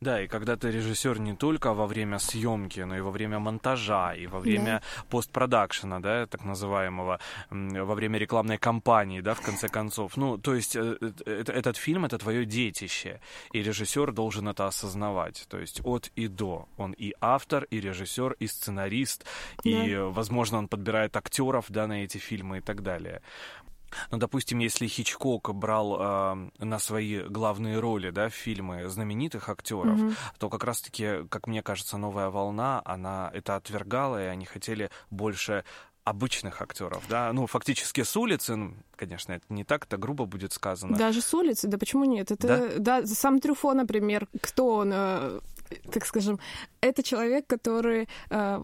Да, 0.00 0.20
и 0.20 0.26
когда 0.26 0.56
ты 0.56 0.70
режиссер 0.70 1.18
не 1.18 1.34
только 1.34 1.72
во 1.72 1.86
время 1.86 2.18
съемки, 2.18 2.80
но 2.80 2.96
и 2.96 3.00
во 3.00 3.10
время 3.10 3.38
монтажа, 3.38 4.14
и 4.14 4.26
во 4.26 4.38
время 4.38 4.64
да. 4.64 5.04
постпродакшена, 5.08 6.00
да, 6.00 6.26
так 6.26 6.44
называемого, 6.44 7.20
во 7.50 7.94
время 7.94 8.18
рекламной 8.18 8.58
кампании, 8.58 9.20
да, 9.20 9.34
в 9.34 9.40
конце 9.40 9.68
концов. 9.68 10.16
Ну, 10.16 10.36
то 10.36 10.54
есть 10.54 10.76
э, 10.76 10.98
э, 11.00 11.44
этот 11.46 11.76
фильм— 11.76 12.04
это 12.06 12.18
твое 12.18 12.44
детище, 12.44 13.20
и 13.52 13.62
режиссер 13.62 14.12
должен 14.12 14.48
это 14.48 14.66
осознавать. 14.66 15.46
То 15.48 15.58
есть 15.58 15.80
от 15.84 16.10
и 16.16 16.28
до. 16.28 16.68
Он 16.76 16.92
и 16.92 17.14
автор, 17.20 17.64
и 17.64 17.80
режиссер, 17.80 18.36
и 18.38 18.46
сценарист, 18.46 19.24
да. 19.64 19.70
и, 19.70 19.96
возможно, 19.96 20.58
он 20.58 20.68
подбирает 20.68 21.16
актеров, 21.16 21.66
да, 21.68 21.86
на 21.86 22.04
эти 22.04 22.18
фильмы 22.18 22.58
и 22.58 22.60
так 22.60 22.82
далее. 22.82 23.22
Ну, 24.10 24.18
допустим, 24.18 24.58
если 24.58 24.86
Хичкок 24.86 25.54
брал 25.54 25.96
э, 26.00 26.50
на 26.58 26.78
свои 26.78 27.20
главные 27.20 27.78
роли, 27.78 28.10
да, 28.10 28.28
фильмы 28.28 28.88
знаменитых 28.88 29.48
актеров, 29.48 29.98
mm-hmm. 29.98 30.14
то 30.38 30.48
как 30.50 30.64
раз-таки, 30.64 31.26
как 31.28 31.46
мне 31.46 31.62
кажется, 31.62 31.96
новая 31.96 32.30
волна, 32.30 32.82
она 32.84 33.30
это 33.34 33.56
отвергала, 33.56 34.22
и 34.22 34.26
они 34.26 34.44
хотели 34.44 34.90
больше 35.10 35.64
обычных 36.04 36.60
актеров, 36.60 37.02
да, 37.08 37.32
ну, 37.32 37.46
фактически 37.46 38.02
с 38.02 38.14
улицы, 38.16 38.56
ну, 38.56 38.74
конечно, 38.94 39.32
это 39.32 39.44
не 39.48 39.64
так, 39.64 39.86
это 39.86 39.96
грубо 39.96 40.26
будет 40.26 40.52
сказано. 40.52 40.96
Даже 40.96 41.22
с 41.22 41.32
улицы, 41.32 41.66
да 41.66 41.78
почему 41.78 42.04
нет? 42.04 42.30
Это, 42.30 42.78
да, 42.78 43.00
да 43.00 43.06
сам 43.06 43.40
Трюфо, 43.40 43.72
например, 43.72 44.28
кто 44.42 44.76
он, 44.76 44.90
э, 44.92 45.40
так 45.90 46.06
скажем, 46.06 46.38
это 46.80 47.02
человек, 47.02 47.46
который 47.46 48.08
э, 48.30 48.62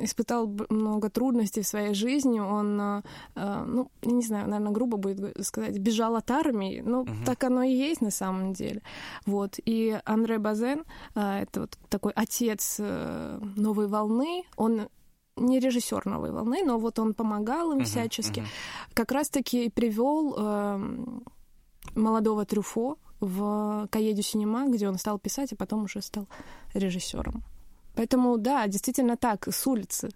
испытал 0.00 0.46
много 0.68 1.10
трудностей 1.10 1.62
в 1.62 1.66
своей 1.66 1.94
жизни. 1.94 2.40
Он, 2.40 2.80
э, 2.80 3.02
э 3.36 3.64
ну, 3.66 3.90
не 4.02 4.22
знаю, 4.22 4.48
наверное, 4.48 4.72
грубо 4.72 4.96
будет 4.96 5.46
сказать, 5.46 5.78
бежал 5.78 6.16
от 6.16 6.30
армии. 6.30 6.82
Ну, 6.84 7.02
угу. 7.02 7.10
так 7.24 7.44
оно 7.44 7.62
и 7.62 7.72
есть 7.72 8.00
на 8.00 8.10
самом 8.10 8.52
деле. 8.52 8.82
Вот. 9.26 9.58
И 9.64 9.98
Андре 10.04 10.38
Базен, 10.38 10.84
э, 11.14 11.42
это 11.42 11.60
вот 11.60 11.78
такой 11.88 12.12
отец 12.14 12.76
э, 12.78 13.38
новой 13.56 13.86
волны, 13.86 14.44
он 14.56 14.88
не 15.36 15.60
режиссер 15.60 16.06
новой 16.06 16.30
волны, 16.30 16.62
но 16.64 16.78
вот 16.78 16.98
он 16.98 17.14
помогал 17.14 17.72
им 17.72 17.78
uh-huh, 17.78 17.84
всячески. 17.84 18.40
Uh-huh. 18.40 18.94
Как 18.94 19.12
раз-таки 19.12 19.70
привел 19.70 20.34
э, 20.36 20.80
молодого 21.94 22.44
Трюфо 22.44 22.98
в 23.22 23.86
Каеду 23.90 24.22
Синема, 24.22 24.68
где 24.68 24.88
он 24.88 24.98
стал 24.98 25.18
писать, 25.18 25.52
а 25.52 25.56
потом 25.56 25.84
уже 25.84 26.02
стал 26.02 26.28
режиссером. 26.74 27.44
Поэтому, 27.94 28.36
да, 28.36 28.66
действительно 28.66 29.16
так, 29.16 29.48
с 29.48 29.66
улицы. 29.66 30.10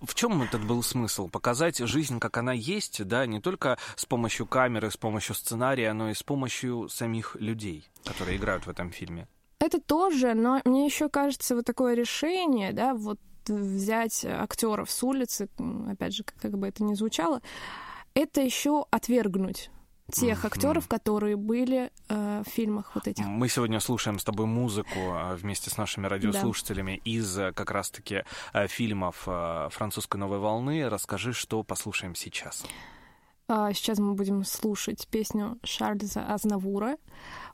В 0.00 0.14
чем 0.14 0.42
этот 0.42 0.64
был 0.64 0.82
смысл? 0.82 1.28
Показать 1.28 1.78
жизнь, 1.78 2.20
как 2.20 2.36
она 2.36 2.52
есть, 2.52 3.04
да, 3.04 3.26
не 3.26 3.40
только 3.40 3.76
с 3.96 4.06
помощью 4.06 4.46
камеры, 4.46 4.90
с 4.90 4.96
помощью 4.96 5.34
сценария, 5.34 5.92
но 5.92 6.10
и 6.10 6.14
с 6.14 6.22
помощью 6.22 6.88
самих 6.88 7.36
людей, 7.40 7.88
которые 8.04 8.36
играют 8.36 8.66
в 8.66 8.70
этом 8.70 8.92
фильме. 8.92 9.26
Это 9.58 9.80
тоже, 9.80 10.34
но 10.34 10.60
мне 10.64 10.86
еще 10.86 11.08
кажется, 11.08 11.56
вот 11.56 11.64
такое 11.64 11.94
решение, 11.94 12.72
да, 12.72 12.94
вот 12.94 13.18
взять 13.46 14.24
актеров 14.24 14.90
с 14.90 15.02
улицы, 15.02 15.48
опять 15.90 16.14
же, 16.14 16.24
как 16.24 16.56
бы 16.56 16.68
это 16.68 16.84
ни 16.84 16.94
звучало, 16.94 17.42
это 18.14 18.40
еще 18.42 18.86
отвергнуть 18.90 19.70
тех 20.14 20.44
актеров, 20.44 20.88
которые 20.88 21.36
были 21.36 21.90
э, 22.08 22.42
в 22.46 22.48
фильмах 22.48 22.92
вот 22.94 23.06
этих. 23.08 23.24
Мы 23.26 23.48
сегодня 23.48 23.80
слушаем 23.80 24.18
с 24.18 24.24
тобой 24.24 24.46
музыку 24.46 24.98
э, 24.98 25.34
вместе 25.36 25.70
с 25.70 25.76
нашими 25.76 26.06
радиослушателями 26.06 27.00
да. 27.04 27.10
из 27.10 27.38
э, 27.38 27.52
как 27.52 27.70
раз-таки 27.70 28.24
э, 28.52 28.66
фильмов 28.68 29.16
французской 29.24 30.16
новой 30.16 30.38
волны. 30.38 30.88
Расскажи, 30.88 31.32
что 31.32 31.62
послушаем 31.62 32.14
сейчас. 32.14 32.64
А, 33.48 33.72
сейчас 33.72 33.98
мы 33.98 34.14
будем 34.14 34.44
слушать 34.44 35.06
песню 35.08 35.58
Шарльза 35.62 36.26
Азнавура. 36.26 36.96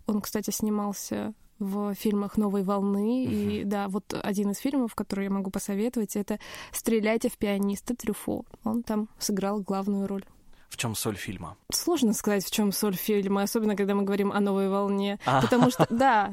Он, 0.06 0.20
кстати, 0.20 0.50
снимался 0.50 1.34
в 1.58 1.94
фильмах 1.94 2.36
новой 2.36 2.62
волны. 2.62 3.26
Uh-huh. 3.26 3.62
И 3.62 3.64
да, 3.64 3.88
вот 3.88 4.14
один 4.14 4.50
из 4.50 4.58
фильмов, 4.58 4.94
который 4.94 5.24
я 5.24 5.30
могу 5.30 5.50
посоветовать, 5.50 6.16
это 6.16 6.38
Стреляйте 6.72 7.28
в 7.28 7.36
пианиста 7.36 7.94
Трюфо. 7.94 8.44
Он 8.64 8.82
там 8.82 9.08
сыграл 9.18 9.60
главную 9.60 10.06
роль. 10.06 10.24
В 10.70 10.76
чем 10.76 10.94
соль 10.94 11.16
фильма? 11.16 11.56
Сложно 11.72 12.14
сказать, 12.14 12.44
в 12.44 12.50
чем 12.50 12.72
соль 12.72 12.94
фильма, 12.94 13.42
особенно 13.42 13.76
когда 13.76 13.94
мы 13.94 14.04
говорим 14.04 14.32
о 14.32 14.40
новой 14.40 14.68
волне. 14.68 15.18
А. 15.26 15.42
Потому 15.42 15.70
что, 15.70 15.86
да. 15.90 16.32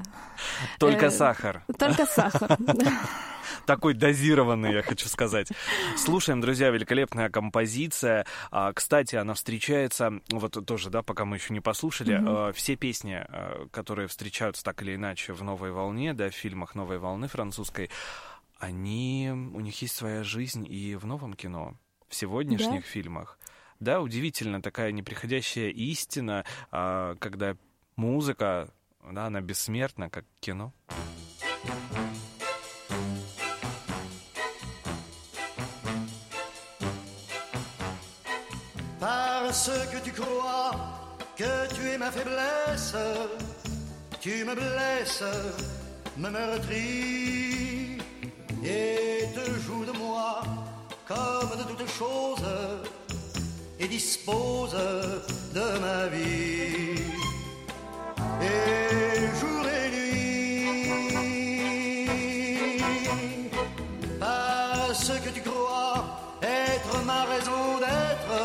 Только 0.79 1.07
э, 1.07 1.11
сахар. 1.11 1.63
Только 1.77 2.05
сахар. 2.05 2.55
Такой 3.65 3.95
дозированный, 3.95 4.73
я 4.73 4.83
хочу 4.83 5.09
сказать. 5.09 5.49
Слушаем, 5.97 6.39
друзья, 6.39 6.69
великолепная 6.69 7.29
композиция. 7.29 8.25
А, 8.51 8.71
кстати, 8.73 9.15
она 9.15 9.33
встречается, 9.33 10.21
вот 10.31 10.65
тоже, 10.65 10.89
да, 10.89 11.01
пока 11.01 11.25
мы 11.25 11.37
еще 11.37 11.53
не 11.53 11.59
послушали, 11.59 12.53
все 12.53 12.75
песни, 12.75 13.25
которые 13.71 14.07
встречаются 14.07 14.63
так 14.63 14.81
или 14.83 14.95
иначе 14.95 15.33
в 15.33 15.43
«Новой 15.43 15.71
волне», 15.71 16.13
да, 16.13 16.29
в 16.29 16.33
фильмах 16.33 16.75
«Новой 16.75 16.99
волны» 16.99 17.27
французской, 17.27 17.89
они, 18.59 19.29
у 19.31 19.59
них 19.59 19.81
есть 19.81 19.95
своя 19.95 20.23
жизнь 20.23 20.65
и 20.69 20.95
в 20.95 21.05
новом 21.05 21.33
кино, 21.33 21.75
в 22.07 22.15
сегодняшних 22.15 22.81
да? 22.81 22.87
фильмах. 22.87 23.37
Да, 23.79 24.01
удивительно 24.01 24.61
такая 24.61 24.91
неприходящая 24.91 25.69
истина, 25.69 26.45
а, 26.71 27.15
когда 27.15 27.55
музыка, 27.95 28.69
да, 29.11 29.27
она 29.27 29.41
бессмертна, 29.41 30.09
как 30.09 30.25
кино. 30.39 30.73
Parce 38.99 39.71
que 39.91 39.99
tu 40.03 40.11
crois 40.11 40.71
que 41.37 41.73
tu 41.73 41.81
es 41.87 41.97
ma 41.97 42.11
faiblesse, 42.11 42.95
tu 44.19 44.43
me 44.43 44.53
blesses, 44.53 45.23
me 46.17 46.29
meurtris 46.29 47.97
et 48.63 49.27
te 49.33 49.59
joues 49.61 49.85
de 49.85 49.93
moi 49.97 50.41
comme 51.07 51.57
de 51.57 51.63
toutes 51.63 51.89
choses 51.89 52.43
et 53.79 53.87
dispose 53.87 54.75
de 55.53 55.79
ma 55.79 56.07
vie. 56.07 57.01
Et 58.41 59.27
jour 59.39 59.63
et 59.79 59.89
nuit, 59.95 61.19
parce 64.19 65.11
que 65.23 65.29
tu 65.29 65.41
crois 65.41 66.05
être 66.41 67.03
ma 67.05 67.23
raison 67.25 67.77
d'être, 67.79 68.35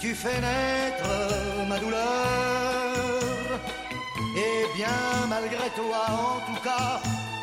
tu 0.00 0.14
fais 0.14 0.40
naître 0.40 1.10
ma 1.68 1.78
douleur. 1.78 2.00
Et 4.36 4.66
bien 4.76 5.26
malgré 5.28 5.68
toi, 5.76 6.06
en 6.08 6.40
tout 6.48 6.60
cas, 6.62 7.00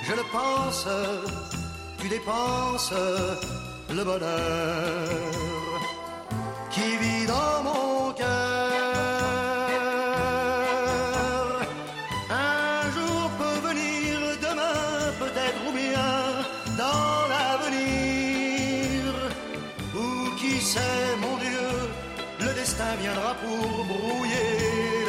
je 0.07 0.13
le 0.13 0.23
pense, 0.31 0.87
tu 1.99 2.09
dépenses 2.09 2.93
le 3.89 4.03
bonheur 4.03 5.58
qui 6.69 6.97
vit 6.97 7.25
dans 7.25 7.63
mon 7.63 8.11
cœur. 8.13 8.27
Un 12.29 12.91
jour 12.91 13.31
peut 13.39 13.59
venir, 13.67 14.19
demain 14.41 15.11
peut-être 15.19 15.61
ou 15.67 15.71
bien 15.71 16.11
dans 16.77 17.27
l'avenir. 17.33 19.13
Ou 19.95 20.35
qui 20.39 20.61
sait, 20.61 21.15
mon 21.21 21.37
Dieu, 21.37 21.69
le 22.39 22.53
destin 22.53 22.95
viendra 23.01 23.33
pour 23.43 23.85
brouiller 23.85 24.51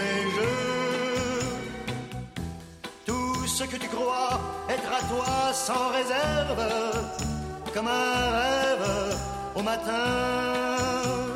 les 0.03 0.21
jeux. 0.37 1.45
Tout 3.05 3.47
ce 3.47 3.65
que 3.65 3.77
tu 3.77 3.89
crois 3.89 4.41
être 4.69 4.91
à 4.99 5.03
toi 5.13 5.53
sans 5.53 5.89
réserve, 5.99 6.63
comme 7.75 7.89
un 7.89 8.31
rêve 8.41 9.17
au 9.57 9.63
matin 9.63 11.30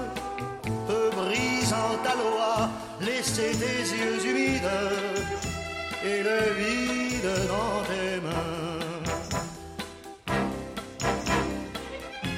ta 2.04 2.14
loi, 2.14 2.68
laisser 3.00 3.52
tes 3.62 3.80
yeux 3.98 4.18
humides 4.28 4.78
et 6.04 6.22
le 6.28 6.38
vide 6.60 7.32
dans 7.52 7.76
tes 7.90 8.20
mains. 8.26 8.84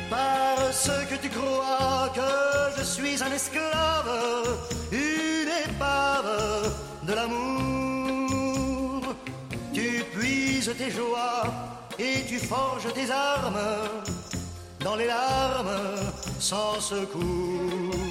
Parce 0.08 0.90
que 1.08 1.16
tu 1.23 1.28
crois 1.28 2.11
que 2.14 2.32
je 2.78 2.85
suis 2.85 3.23
un 3.23 3.32
esclave, 3.32 4.12
une 4.92 5.52
épave 5.66 6.73
de 7.02 7.12
l'amour. 7.12 9.02
Tu 9.75 10.04
puises 10.16 10.73
tes 10.78 10.90
joies 10.90 11.46
et 11.99 12.25
tu 12.28 12.38
forges 12.38 12.92
tes 12.94 13.11
armes 13.11 13.66
dans 14.80 14.96
les 14.96 15.06
larmes 15.06 15.76
sans 16.38 16.80
secours 16.80 18.06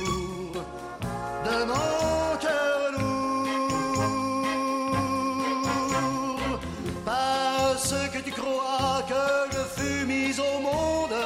Parce 7.06 7.94
que 8.14 8.20
tu 8.20 8.32
crois 8.32 9.04
que 9.08 9.56
je 9.56 9.62
fus 9.76 10.06
mise 10.06 10.40
au 10.40 10.60
monde 10.60 11.18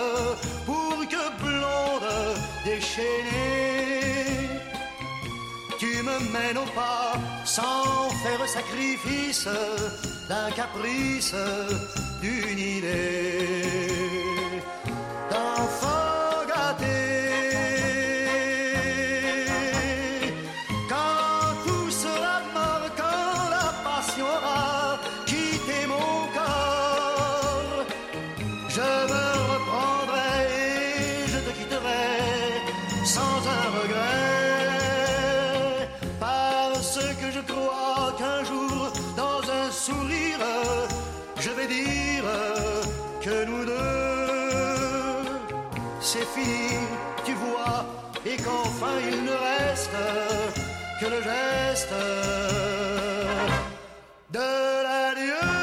pour 0.66 0.98
que 1.08 1.24
blonde 1.42 2.10
déchaînée. 2.66 4.50
Tu 5.78 6.04
me 6.04 6.20
mènes 6.34 6.58
au 6.58 6.66
pas 6.76 7.14
sans 7.46 8.10
faire 8.24 8.48
sacrifice 8.48 9.48
d'un 10.28 10.52
caprice, 10.52 11.34
d'une 12.22 12.60
idée 12.60 13.64
d'enfant 15.32 16.09
je 41.42 41.52
vais 41.52 41.68
dire 41.68 42.24
que 43.22 43.46
nous 43.46 43.66
deux, 43.66 45.24
c'est 46.02 46.26
fini, 46.36 46.80
tu 47.26 47.34
vois, 47.34 47.86
et 48.26 48.36
qu'enfin 48.36 49.00
il 49.10 49.24
ne 49.24 49.32
reste 49.32 49.92
que 51.00 51.06
le 51.06 51.22
geste 51.22 51.94
de 54.32 54.84
l'adieu. 54.84 55.59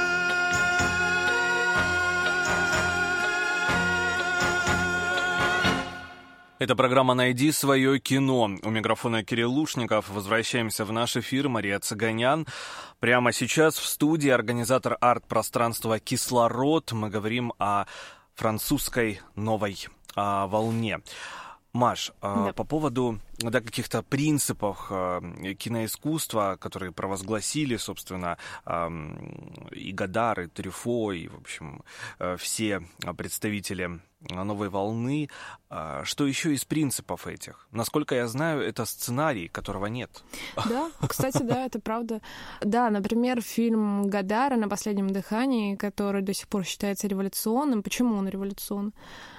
Это 6.59 6.75
программа 6.75 7.13
«Найди 7.13 7.53
свое 7.53 7.99
кино». 7.99 8.49
У 8.63 8.71
микрофона 8.71 9.23
Кирилл 9.23 9.53
Лушников. 9.53 10.09
Возвращаемся 10.09 10.87
в 10.87 10.93
наш 10.93 11.15
эфир. 11.19 11.51
Мария 11.51 11.79
Цыганян. 11.79 12.47
Прямо 12.99 13.33
сейчас 13.33 13.77
в 13.77 13.85
студии 13.85 14.31
организатор 14.31 14.97
арт-пространства 14.99 15.99
«Кислород». 15.99 16.93
Мы 16.93 17.11
говорим 17.11 17.53
о 17.59 17.85
французской 18.35 19.21
новой 19.35 19.87
а, 20.15 20.47
волне. 20.47 21.01
Маш, 21.77 22.13
а, 22.21 22.47
Да. 22.47 22.53
по 22.53 22.65
поводу 22.65 23.21
да, 23.39 23.61
каких-то 23.61 24.03
принципов 24.03 24.87
а, 24.91 25.21
киноискусства, 25.55 26.57
которые 26.59 26.91
провозгласили, 26.93 27.77
собственно, 27.77 28.39
ам, 28.65 29.17
и 29.71 29.93
Гадар, 29.93 30.41
и 30.41 30.47
Трюфо, 30.47 31.13
и, 31.13 31.29
в 31.29 31.37
общем, 31.37 31.83
э, 32.19 32.37
все 32.39 32.83
а, 33.05 33.13
представители 33.15 34.01
а, 34.31 34.45
новой 34.45 34.69
волны. 34.71 35.29
А, 35.69 36.03
Что 36.05 36.27
еще 36.27 36.55
из 36.55 36.65
принципов 36.65 37.27
этих? 37.27 37.67
Насколько 37.73 38.15
я 38.15 38.27
знаю, 38.27 38.63
это 38.63 38.87
сценарий, 38.87 39.49
которого 39.49 39.87
нет. 39.87 40.25
Да, 40.69 40.91
кстати, 41.07 41.43
да, 41.43 41.67
это 41.67 41.79
правда. 41.79 42.23
Да, 42.63 42.89
например, 42.91 43.43
фильм 43.43 44.09
Гадара 44.09 44.57
«На 44.57 44.69
последнем 44.69 45.11
дыхании», 45.11 45.77
который 45.77 46.23
до 46.23 46.33
сих 46.33 46.49
пор 46.49 46.65
считается 46.65 47.07
революционным. 47.07 47.83
Почему 47.83 48.17
он 48.17 48.29
революционный? 48.29 48.93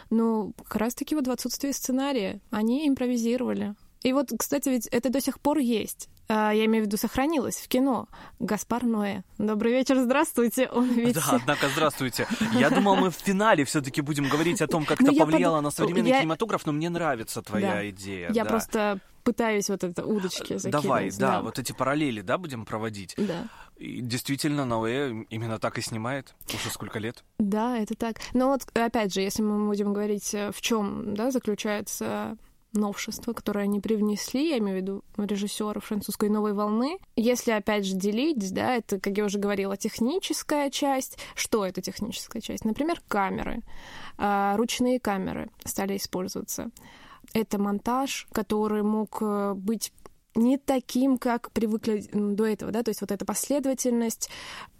Ну, 0.09 0.53
как 0.67 0.75
раз-таки 0.77 1.15
вот 1.15 1.27
в 1.27 1.31
отсутствии 1.31 1.71
сценария. 1.71 2.39
Они 2.51 2.87
импровизировали. 2.87 3.75
И 4.03 4.13
вот, 4.13 4.29
кстати, 4.37 4.69
ведь 4.69 4.87
это 4.87 5.09
до 5.09 5.19
сих 5.19 5.39
пор 5.39 5.57
есть. 5.57 6.07
А, 6.29 6.51
Я 6.53 6.65
имею 6.65 6.83
в 6.83 6.87
виду, 6.87 6.97
сохранилось 6.97 7.55
в 7.55 7.67
кино. 7.67 8.07
Гаспар 8.39 8.83
Ноэ. 8.83 9.23
Добрый 9.37 9.71
вечер, 9.73 9.97
здравствуйте. 9.99 10.67
Он 10.71 10.87
ведь... 10.89 11.15
Да, 11.15 11.23
однако, 11.31 11.67
здравствуйте. 11.69 12.27
Я 12.53 12.69
думал, 12.69 12.95
мы 12.95 13.09
в 13.09 13.15
финале 13.15 13.65
все-таки 13.65 14.01
будем 14.01 14.29
говорить 14.29 14.61
о 14.61 14.67
том, 14.67 14.85
как 14.85 14.99
Ну, 14.99 15.07
это 15.11 15.19
повлияло 15.19 15.57
подум- 15.59 15.63
на 15.63 15.71
современный 15.71 16.09
я- 16.09 16.19
кинематограф, 16.19 16.65
но 16.65 16.73
мне 16.73 16.89
нравится 16.89 17.41
твоя 17.41 17.73
Да. 17.75 17.89
идея. 17.89 18.29
Я 18.33 18.43
да. 18.43 18.49
просто 18.49 18.99
пытаюсь 19.27 19.69
вот 19.69 19.83
это 19.83 20.05
удочки 20.05 20.57
закинуть. 20.57 20.83
Давай, 20.83 21.11
да, 21.11 21.41
вот 21.41 21.59
эти 21.59 21.73
параллели, 21.73 22.21
да, 22.21 22.37
будем 22.37 22.65
проводить. 22.65 23.13
Да. 23.17 23.47
И 23.75 23.99
действительно, 23.99 24.63
Ноэ 24.63 25.25
именно 25.29 25.59
так 25.59 25.77
и 25.77 25.81
снимает. 25.81 26.33
Уже 26.47 26.69
сколько 26.69 26.97
лет? 26.97 27.25
Да, 27.37 27.77
это 27.77 27.93
так. 27.95 28.21
Но 28.33 28.47
вот 28.47 28.61
опять 28.73 29.13
же, 29.13 29.19
если 29.19 29.43
мы 29.43 29.67
будем 29.67 29.91
говорить, 29.91 30.33
э, 30.33 30.51
в 30.53 30.61
чем 30.61 31.13
да, 31.13 31.29
заключается 31.31 32.37
новшество, 32.71 33.33
которое 33.33 33.63
они 33.63 33.81
привнесли, 33.81 34.49
я 34.49 34.59
имею 34.59 34.77
в 34.77 34.81
виду 34.81 35.03
режиссеров 35.17 35.83
французской 35.83 36.29
новой 36.29 36.53
волны. 36.53 36.97
Если 37.17 37.51
опять 37.51 37.85
же 37.85 37.95
делить, 37.95 38.53
да, 38.53 38.75
это, 38.75 38.97
как 38.99 39.17
я 39.17 39.25
уже 39.25 39.39
говорила, 39.39 39.75
техническая 39.75 40.69
часть. 40.69 41.17
Что 41.35 41.65
это 41.65 41.81
техническая 41.81 42.41
часть? 42.41 42.63
Например, 42.63 43.01
камеры. 43.09 43.61
А, 44.17 44.55
Ручные 44.55 45.01
камеры 45.01 45.49
стали 45.65 45.97
использоваться. 45.97 46.71
Это 47.33 47.59
монтаж, 47.59 48.27
который 48.31 48.83
мог 48.83 49.17
э, 49.21 49.53
быть 49.55 49.91
не 50.37 50.57
таким, 50.57 51.17
как 51.17 51.51
привыкли 51.51 52.07
до 52.13 52.45
этого, 52.45 52.71
да, 52.71 52.83
то 52.83 52.89
есть 52.89 53.01
вот 53.01 53.11
эта 53.11 53.25
последовательность, 53.25 54.29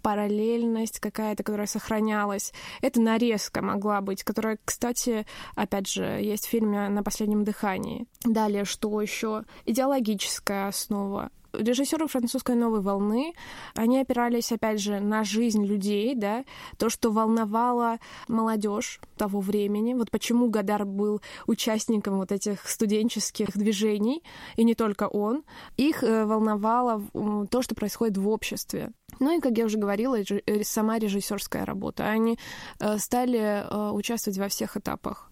параллельность 0.02 1.00
какая-то, 1.00 1.42
которая 1.42 1.66
сохранялась. 1.66 2.52
Это 2.80 3.00
нарезка 3.00 3.60
могла 3.60 4.00
быть, 4.00 4.22
которая, 4.22 4.58
кстати, 4.64 5.26
опять 5.56 5.88
же, 5.88 6.04
есть 6.04 6.46
в 6.46 6.50
фильме 6.50 6.88
«На 6.88 7.02
последнем 7.02 7.44
дыхании». 7.44 8.06
Далее, 8.24 8.64
что 8.64 9.00
еще? 9.00 9.44
Идеологическая 9.66 10.68
основа. 10.68 11.30
Режиссеры 11.52 12.06
французской 12.08 12.54
новой 12.54 12.80
волны, 12.80 13.34
они 13.74 14.00
опирались, 14.00 14.52
опять 14.52 14.80
же, 14.80 15.00
на 15.00 15.24
жизнь 15.24 15.64
людей, 15.64 16.14
да, 16.14 16.44
то, 16.76 16.90
что 16.90 17.10
волновало 17.10 17.98
молодежь 18.28 19.00
того 19.16 19.40
времени. 19.40 19.94
Вот 19.94 20.10
почему 20.10 20.50
Гадар 20.50 20.84
был 20.84 21.22
участником 21.46 22.18
вот 22.18 22.32
этих 22.32 22.68
студенческих 22.68 23.56
движений, 23.56 24.22
и 24.56 24.64
не 24.64 24.74
только 24.74 25.08
он. 25.08 25.44
Их 25.76 26.02
э, 26.02 26.24
волновало 26.24 27.02
то, 27.50 27.62
что 27.62 27.74
происходит 27.74 28.18
в 28.18 28.28
обществе. 28.28 28.92
Ну 29.20 29.36
и, 29.36 29.40
как 29.40 29.56
я 29.56 29.64
уже 29.64 29.78
говорила, 29.78 30.18
сама 30.62 30.98
режиссерская 30.98 31.64
работа. 31.64 32.06
Они 32.08 32.38
э, 32.78 32.98
стали 32.98 33.38
э, 33.38 33.90
участвовать 33.90 34.38
во 34.38 34.48
всех 34.48 34.76
этапах 34.76 35.30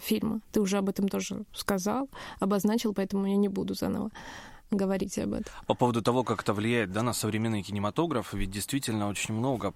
фильма. 0.00 0.40
Ты 0.52 0.60
уже 0.60 0.78
об 0.78 0.88
этом 0.88 1.08
тоже 1.08 1.44
сказал, 1.52 2.08
обозначил, 2.38 2.94
поэтому 2.94 3.26
я 3.26 3.36
не 3.36 3.48
буду 3.48 3.74
заново 3.74 4.10
говорить 4.72 5.18
об 5.18 5.34
этом. 5.34 5.52
По 5.66 5.74
поводу 5.74 6.02
того, 6.02 6.24
как 6.24 6.42
это 6.42 6.52
влияет 6.52 6.92
да, 6.92 7.02
на 7.02 7.12
современный 7.12 7.62
кинематограф, 7.62 8.32
ведь 8.32 8.50
действительно 8.50 9.08
очень 9.08 9.34
много 9.34 9.74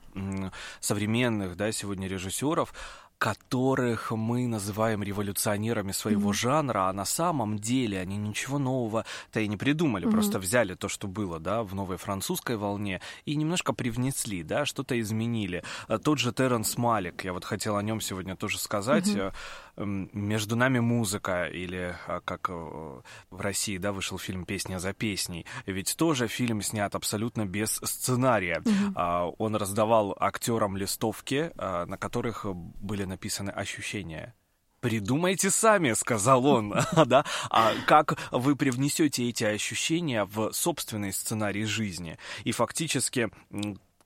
современных 0.81 1.57
да, 1.57 1.73
сегодня 1.73 2.09
режиссеров, 2.09 2.73
которых 3.19 4.11
мы 4.11 4.47
называем 4.47 5.03
революционерами 5.03 5.93
своего 5.93 6.33
жанра, 6.35 6.89
а 6.89 6.93
на 6.93 7.07
самом 7.07 7.59
деле 7.59 7.99
они 7.99 8.19
ничего 8.19 8.59
нового-то 8.59 9.41
и 9.41 9.49
не 9.49 9.57
придумали, 9.57 10.05
просто 10.05 10.39
взяли 10.39 10.75
то, 10.75 10.89
что 10.89 11.09
было 11.09 11.41
да, 11.41 11.63
в 11.63 11.75
новой 11.75 11.97
французской 11.97 12.57
волне, 12.57 13.01
и 13.25 13.37
немножко 13.37 13.73
привнесли, 13.73 14.43
да, 14.43 14.67
что-то 14.67 15.01
изменили. 15.01 15.63
А 15.89 15.99
Тот 15.99 16.19
же 16.19 16.33
Терренс 16.33 16.77
Малик, 16.77 17.25
я 17.25 17.33
вот 17.33 17.45
хотел 17.45 17.77
о 17.77 17.83
нем 17.83 18.03
сегодня 18.03 18.37
тоже 18.37 18.59
сказать, 18.59 19.09
э, 19.09 19.19
м, 19.21 19.33
«Между 19.77 20.57
нами 20.57 20.79
музыка», 20.79 21.47
или 21.47 21.95
а, 22.07 22.21
как 22.21 22.49
э, 22.49 22.53
в 23.31 23.41
России 23.41 23.79
да, 23.79 23.93
вышел 23.93 24.19
фильм 24.19 24.45
«Песня 24.45 24.79
за 24.79 24.93
песней», 24.93 25.47
ведь 25.67 25.97
тоже 25.97 26.29
фильм 26.29 26.63
снят 26.63 26.95
абсолютно 26.95 27.47
без 27.47 27.81
сценария. 27.85 28.63
А, 28.95 29.27
Он 29.39 29.57
раздавал 29.57 30.17
актерам 30.19 30.77
листовки, 30.77 31.51
а, 31.57 31.87
на 31.87 31.99
которых 31.99 32.47
были 32.47 33.05
написаны 33.05 33.51
ощущения. 33.51 34.35
Придумайте 34.81 35.51
сами, 35.51 35.95
сказал 35.95 36.47
он, 36.47 36.75
да? 37.07 37.25
А 37.51 37.73
как 37.87 38.19
вы 38.31 38.57
привнесете 38.57 39.29
эти 39.29 39.45
ощущения 39.45 40.25
в 40.25 40.53
собственный 40.53 41.13
сценарий 41.13 41.65
жизни? 41.65 42.19
И 42.45 42.53
фактически 42.53 43.31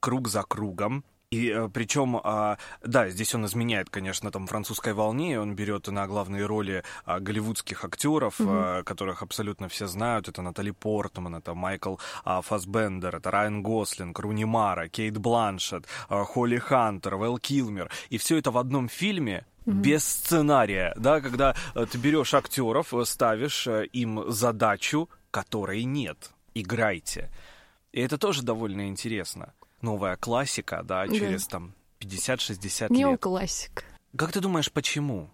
круг 0.00 0.28
за 0.28 0.42
кругом 0.42 1.04
и 1.30 1.68
причем, 1.72 2.20
а, 2.22 2.58
да, 2.82 3.08
здесь 3.08 3.34
он 3.34 3.46
изменяет, 3.46 3.88
конечно, 3.88 4.32
там 4.32 4.48
французской 4.48 4.94
волне, 4.94 5.40
он 5.40 5.54
берет 5.54 5.86
на 5.86 6.06
главные 6.08 6.44
роли 6.44 6.82
а, 7.04 7.20
голливудских 7.20 7.84
актеров, 7.84 8.34
а, 8.40 8.82
которых 8.82 9.22
абсолютно 9.22 9.68
все 9.68 9.86
знают. 9.86 10.28
Это 10.28 10.42
Натали 10.42 10.72
Портман, 10.72 11.36
это 11.36 11.54
Майкл 11.54 11.96
Фасбендер, 12.24 13.16
это 13.16 13.30
Райан 13.30 13.62
Гослинг, 13.62 14.18
Руни 14.18 14.44
Мара, 14.44 14.88
Кейт 14.88 15.18
Бланшет, 15.18 15.86
Холли 16.08 16.58
Хантер, 16.58 17.14
Вэл 17.14 17.38
Килмер. 17.38 17.90
И 18.08 18.18
все 18.18 18.36
это 18.36 18.50
в 18.50 18.58
одном 18.58 18.88
фильме 18.88 19.46
без 19.66 20.04
сценария, 20.04 20.92
да, 20.96 21.20
когда 21.20 21.54
э, 21.74 21.86
ты 21.86 21.98
берешь 21.98 22.34
актеров, 22.34 22.92
э, 22.92 23.04
ставишь 23.04 23.66
э, 23.66 23.86
им 23.92 24.30
задачу, 24.30 25.08
которой 25.30 25.84
нет. 25.84 26.32
Играйте. 26.54 27.30
И 27.92 28.00
это 28.00 28.18
тоже 28.18 28.42
довольно 28.42 28.88
интересно. 28.88 29.52
Новая 29.82 30.16
классика, 30.16 30.82
да, 30.84 31.06
через 31.08 31.44
Да. 31.46 31.50
там 31.50 31.74
50-60 32.00 32.90
лет. 32.90 32.90
Неоклассик. 32.90 33.84
Как 34.16 34.32
ты 34.32 34.40
думаешь, 34.40 34.70
почему? 34.72 35.30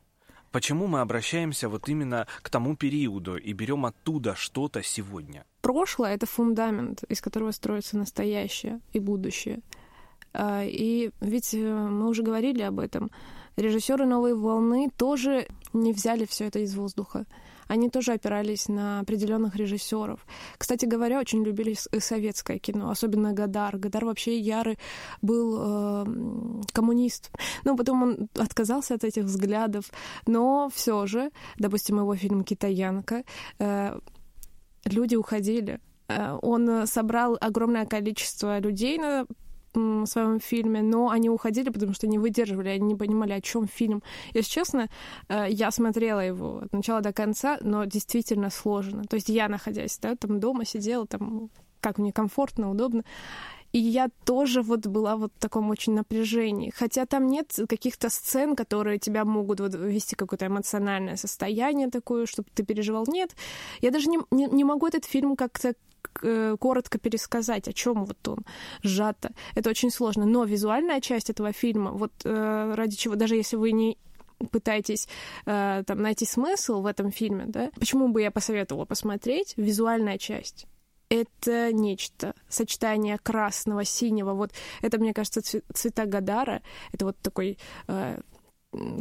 Почему 0.53 0.87
мы 0.87 1.01
обращаемся 1.01 1.69
вот 1.69 1.89
именно 1.89 2.27
к 2.43 2.49
тому 2.51 2.77
периоду 2.77 3.37
и 3.37 3.53
берем 3.53 3.85
оттуда 3.85 4.35
что-то 4.35 4.83
сегодня? 4.83 5.45
Прошлое— 5.61 6.15
это 6.15 6.27
фундамент, 6.27 7.03
из 7.05 7.21
которого 7.21 7.51
строится 7.51 7.99
настоящее 7.99 8.81
и 8.93 9.01
будущее. 9.01 9.61
А, 10.33 10.63
И 10.65 11.11
ведь 11.21 11.53
э, 11.55 11.59
мы 11.59 12.09
уже 12.09 12.23
говорили 12.23 12.63
об 12.63 12.79
этом. 12.79 13.11
Режиссеры 13.57 14.07
новой 14.07 14.35
волны 14.35 14.91
тоже 14.97 15.49
не 15.73 15.93
взяли 15.93 16.27
все 16.27 16.45
это 16.47 16.59
из 16.61 16.75
воздуха. 16.75 17.25
Они 17.69 17.91
тоже 17.91 18.13
опирались 18.13 18.69
на 18.69 19.01
определенных 19.01 19.57
режиссеров. 19.57 20.21
Кстати 20.59 20.87
говоря, 20.87 21.21
очень 21.21 21.45
любили 21.45 21.77
э, 21.93 22.01
советское 22.01 22.59
кино, 22.59 22.91
особенно 22.91 23.33
Гадар. 23.33 23.77
Гадар 23.79 24.05
вообще 24.05 24.39
ярый 24.39 24.79
был 25.23 25.59
э, 25.59 26.05
коммунист. 26.73 27.31
Ну, 27.65 27.77
потом 27.77 28.03
он 28.03 28.29
отказался 28.35 28.95
от 28.95 29.05
этих 29.05 29.25
взглядов, 29.25 29.91
но 30.27 30.69
все 30.73 31.07
же, 31.07 31.31
допустим, 31.59 31.99
его 31.99 32.15
фильм 32.17 32.45
«Китаянка», 32.45 33.25
э, 33.59 33.99
люди 34.85 35.17
уходили. 35.17 35.81
Э, 36.09 36.39
Он 36.43 36.69
э, 36.69 36.87
собрал 36.87 37.37
огромное 37.41 37.87
количество 37.87 38.59
людей 38.59 38.99
на 38.99 39.27
своем 40.07 40.41
фильме, 40.41 40.83
но 40.83 41.11
они 41.11 41.31
уходили, 41.31 41.71
потому 41.71 41.93
что 41.93 42.07
не 42.07 42.19
выдерживали, 42.19 42.69
они 42.69 42.87
не 42.87 42.95
понимали, 42.95 43.33
о 43.33 43.41
чем 43.41 43.67
фильм. 43.67 44.03
Если 44.35 44.51
честно, 44.51 44.89
э, 45.29 45.47
я 45.49 45.71
смотрела 45.71 46.21
его 46.21 46.59
от 46.65 46.73
начала 46.73 47.01
до 47.01 47.13
конца, 47.13 47.59
но 47.61 47.85
действительно 47.85 48.51
сложно. 48.51 49.05
То 49.05 49.17
есть 49.17 49.29
я, 49.29 49.49
находясь 49.49 49.99
да, 49.99 50.17
там 50.17 50.41
дома, 50.41 50.65
сидела, 50.65 51.07
там 51.07 51.51
как 51.81 51.99
мне 51.99 52.13
комфортно, 52.13 52.71
удобно. 52.71 53.05
И 53.73 53.79
я 53.79 54.09
тоже 54.25 54.63
вот 54.63 54.87
была 54.87 55.17
вот 55.17 55.33
в 55.37 55.39
таком 55.39 55.71
очень 55.71 55.93
напряжении. 55.95 56.73
Хотя 56.75 57.05
там 57.05 57.27
нет 57.27 57.55
каких-то 57.69 58.09
сцен, 58.09 58.57
которые 58.57 58.99
тебя 58.99 59.25
могут 59.25 59.61
вот 59.61 59.75
ввести 59.75 60.17
какое-то 60.17 60.47
эмоциональное 60.47 61.17
состояние 61.17 61.91
такое, 61.91 62.27
чтобы 62.27 62.49
ты 62.55 62.65
переживал. 62.65 63.05
Нет. 63.07 63.37
Я 63.83 63.91
даже 63.91 64.09
не, 64.09 64.19
не, 64.31 64.47
не 64.47 64.65
могу 64.65 64.87
этот 64.87 65.05
фильм 65.05 65.37
как-то 65.37 65.75
коротко 66.59 66.99
пересказать, 66.99 67.69
о 67.69 67.73
чем 67.73 68.05
вот 68.05 68.29
он 68.29 68.39
сжато. 68.83 69.31
Это 69.55 69.71
очень 69.71 69.91
сложно. 69.91 70.27
Но 70.27 70.45
визуальная 70.45 71.01
часть 71.01 71.31
этого 71.31 71.53
фильма, 71.53 71.93
вот 71.93 72.13
э, 72.25 72.75
ради 72.75 72.97
чего, 72.97 73.15
даже 73.15 73.37
если 73.37 73.57
вы 73.57 73.73
не 73.73 73.99
пытаетесь 74.51 75.09
э, 75.47 75.83
там 75.87 76.03
найти 76.03 76.27
смысл 76.27 76.83
в 76.83 76.87
этом 76.87 77.11
фильме, 77.11 77.45
да, 77.47 77.71
почему 77.79 78.09
бы 78.09 78.23
я 78.23 78.31
посоветовала 78.31 78.85
посмотреть 78.85 79.55
визуальная 79.57 80.19
часть? 80.19 80.67
это 81.09 81.73
нечто. 81.73 82.35
Сочетание 82.49 83.19
красного, 83.19 83.85
синего. 83.85 84.33
Вот 84.35 84.53
это, 84.83 84.99
мне 84.99 85.15
кажется, 85.15 85.41
цве- 85.41 85.63
цвета 85.73 86.07
Гадара. 86.07 86.63
Это 86.93 87.07
вот 87.07 87.17
такой 87.19 87.59
э, 87.87 88.21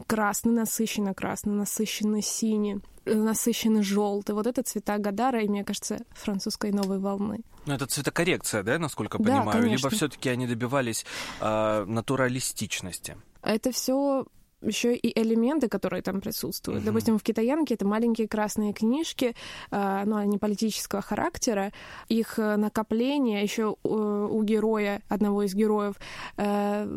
красный, 0.08 0.54
насыщенно 0.54 1.14
красный, 1.14 1.54
насыщенно 1.54 2.22
синий, 2.22 2.80
насыщенно 3.06 3.84
желтый. 3.84 4.36
Вот 4.36 4.48
это 4.48 4.64
цвета 4.64 4.98
Гадара, 4.98 5.42
и, 5.42 5.48
мне 5.48 5.64
кажется, 5.64 6.00
французской 6.12 6.72
новой 6.72 7.00
волны. 7.00 7.42
Ну, 7.66 7.74
это 7.74 7.88
цветокоррекция, 7.88 8.64
да, 8.64 8.78
насколько 8.80 9.18
Да, 9.18 9.24
понимаю? 9.24 9.52
конечно. 9.62 9.88
Либо 9.88 9.90
все-таки 9.96 10.30
они 10.30 10.48
добивались 10.48 11.06
э, 11.42 11.86
натуралистичности. 11.88 13.18
Это 13.42 13.72
все 13.72 14.26
еще 14.66 14.96
и 14.96 15.20
элементы, 15.20 15.68
которые 15.68 16.02
там 16.02 16.22
присутствуют. 16.22 16.80
Мгм. 16.82 16.86
Допустим, 16.86 17.18
в 17.18 17.24
китаянке 17.24 17.76
это 17.76 17.86
маленькие 17.86 18.28
красные 18.28 18.74
книжки, 18.74 19.36
э, 19.72 20.04
ну, 20.06 20.16
они 20.16 20.38
политического 20.38 21.02
характера. 21.02 21.72
Их 22.10 22.40
э, 22.40 22.56
накопление 22.58 23.42
еще 23.44 23.76
у 23.84 24.44
героя, 24.44 25.02
одного 25.10 25.44
из 25.44 25.54
героев, 25.54 25.96
э, 26.38 26.88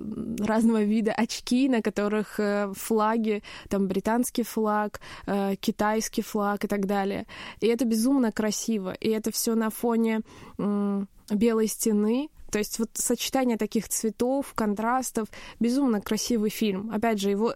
разного 0.41 0.83
вида 0.83 1.13
очки, 1.13 1.69
на 1.69 1.83
которых 1.83 2.41
э, 2.41 2.73
флаги, 2.77 3.43
там 3.69 3.87
британский 3.87 4.43
флаг, 4.43 5.01
э, 5.27 5.57
китайский 5.57 6.23
флаг 6.23 6.65
и 6.65 6.69
так 6.69 6.87
далее. 6.87 7.27
И 7.61 7.67
это 7.67 7.85
безумно 7.85 8.33
красиво. 8.33 8.93
И 8.93 9.09
это 9.09 9.31
все 9.31 9.55
на 9.55 9.71
фоне 9.71 10.23
белой 11.31 11.67
стены, 11.67 12.31
то 12.51 12.59
есть 12.59 12.79
вот 12.79 12.91
сочетание 12.95 13.57
таких 13.57 13.89
цветов, 13.89 14.53
контрастов, 14.55 15.29
безумно 15.61 16.01
красивый 16.01 16.51
фильм. 16.51 16.91
Опять 16.93 17.21
же, 17.21 17.31
его 17.31 17.55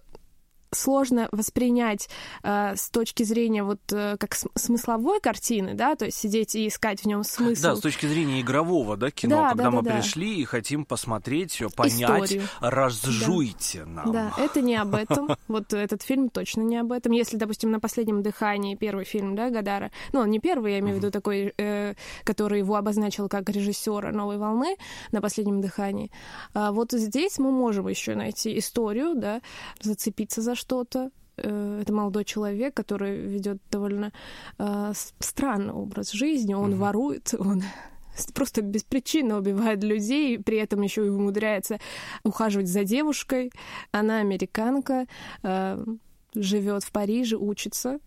сложно 0.75 1.29
воспринять 1.33 2.09
э, 2.43 2.75
с 2.77 2.91
точки 2.91 3.23
зрения 3.23 3.63
вот 3.63 3.81
э, 3.93 4.17
как 4.19 4.35
см- 4.35 4.53
смысловой 4.59 5.21
картины, 5.21 5.75
да, 5.75 5.95
то 5.95 6.07
есть 6.07 6.19
сидеть 6.19 6.55
и 6.55 6.67
искать 6.69 7.03
в 7.03 7.07
нем 7.07 7.25
смысл. 7.25 7.63
Да, 7.63 7.77
с 7.77 7.81
точки 7.81 8.07
зрения 8.07 8.41
игрового, 8.41 8.97
да, 8.97 9.11
кино, 9.11 9.37
Да, 9.43 9.49
когда 9.51 9.65
да, 9.65 9.71
мы 9.71 9.83
да, 9.83 9.91
да. 9.91 9.97
пришли 10.01 10.37
и 10.41 10.45
хотим 10.45 10.85
посмотреть, 10.85 11.53
всё, 11.53 11.69
понять, 11.71 12.25
Историю. 12.33 12.49
разжуйте 12.61 13.85
нам. 13.85 14.13
Да, 14.13 14.33
это 14.39 14.61
не 14.61 14.77
об 14.77 14.95
этом. 14.95 15.29
Вот 15.49 15.73
этот 15.75 16.03
фильм 16.03 16.29
точно 16.31 16.63
не 16.63 16.77
об 16.79 16.93
этом. 16.93 17.13
Если, 17.13 17.37
допустим, 17.37 17.71
на 17.71 17.81
последнем 17.81 18.23
дыхании 18.23 18.75
первый 18.75 19.05
фильм, 19.05 19.35
да, 19.37 19.51
Гадара, 19.51 19.91
ну, 20.13 20.21
он 20.21 20.31
не 20.31 20.39
первый, 20.41 20.73
я 20.73 20.79
имею 20.79 20.97
в 20.97 20.99
виду 20.99 21.11
такой, 21.11 21.53
э, 21.59 21.95
который 22.25 22.59
его 22.61 22.77
обозначил 22.77 23.29
как 23.29 23.49
режиссера 23.51 24.13
новой 24.13 24.39
волны 24.39 24.77
на 25.11 25.21
последнем 25.21 25.61
дыхании. 25.61 26.11
А 26.55 26.73
вот 26.73 26.93
здесь 26.93 27.39
мы 27.39 27.51
можем 27.51 27.89
еще 27.89 28.15
найти 28.15 28.57
историю, 28.59 29.15
да, 29.15 29.43
зацепиться 29.81 30.41
за 30.41 30.55
что-то. 30.63 31.11
Э, 31.37 31.81
Это 31.83 31.93
молодой 31.93 32.25
человек, 32.25 32.75
который 32.75 33.17
ведет 33.17 33.59
довольно 33.71 34.13
э, 34.59 34.93
странный 35.19 35.73
образ 35.75 36.13
жизни. 36.13 36.55
Он 36.55 36.71
Мгм. 36.71 36.79
ворует, 36.81 37.35
он 37.39 37.63
просто 38.35 38.63
беспричинно 38.63 39.39
убивает 39.39 39.83
людей, 39.85 40.39
при 40.39 40.59
этом 40.59 40.83
еще 40.83 41.05
и 41.07 41.09
умудряется 41.11 41.79
ухаживать 42.25 42.69
за 42.69 42.85
девушкой. 42.85 43.51
Она 43.93 44.21
американка, 44.21 45.07
э, 45.43 45.85
живет 46.35 46.85
в 46.85 46.91
Париже, 46.93 47.37
учится. 47.37 47.99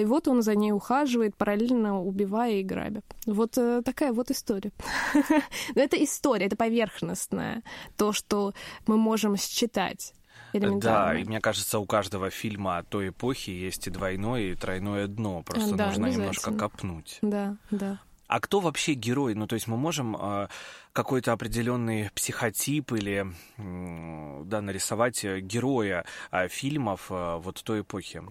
И 0.00 0.04
вот 0.04 0.28
он 0.28 0.42
за 0.42 0.54
ней 0.54 0.72
ухаживает, 0.72 1.36
параллельно 1.36 2.02
убивая 2.02 2.52
и 2.60 2.62
грабя. 2.62 3.00
Вот 3.26 3.56
э, 3.58 3.80
такая 3.82 4.12
вот 4.12 4.30
история. 4.30 4.70
Но 5.74 5.82
это 5.82 5.96
история, 6.04 6.46
это 6.46 6.56
поверхностная. 6.56 7.62
То, 7.96 8.12
что 8.12 8.52
мы 8.86 8.96
можем 8.98 9.36
считать 9.36 10.12
Да, 10.52 11.14
и 11.14 11.24
мне 11.24 11.40
кажется, 11.40 11.78
у 11.78 11.86
каждого 11.86 12.30
фильма 12.30 12.82
той 12.88 13.10
эпохи 13.10 13.50
есть 13.50 13.86
и 13.86 13.90
двойное, 13.90 14.40
и 14.40 14.54
тройное 14.54 15.06
дно. 15.06 15.42
Просто 15.42 15.74
Да, 15.74 15.88
нужно 15.88 16.06
немножко 16.06 16.52
копнуть. 16.52 17.18
Да, 17.22 17.56
да. 17.70 17.98
А 18.28 18.40
кто 18.40 18.60
вообще 18.60 18.94
герой? 18.94 19.34
Ну, 19.34 19.46
то 19.46 19.54
есть 19.54 19.68
мы 19.68 19.76
можем 19.76 20.16
э, 20.18 20.48
какой-то 20.92 21.32
определенный 21.32 22.10
психотип 22.14 22.92
или 22.92 23.26
м, 23.58 24.42
да, 24.48 24.60
нарисовать 24.60 25.24
э, 25.24 25.40
героя 25.40 26.04
э, 26.32 26.48
фильмов 26.48 27.06
э, 27.10 27.36
вот 27.38 27.62
той 27.62 27.80
эпохи 27.82 28.22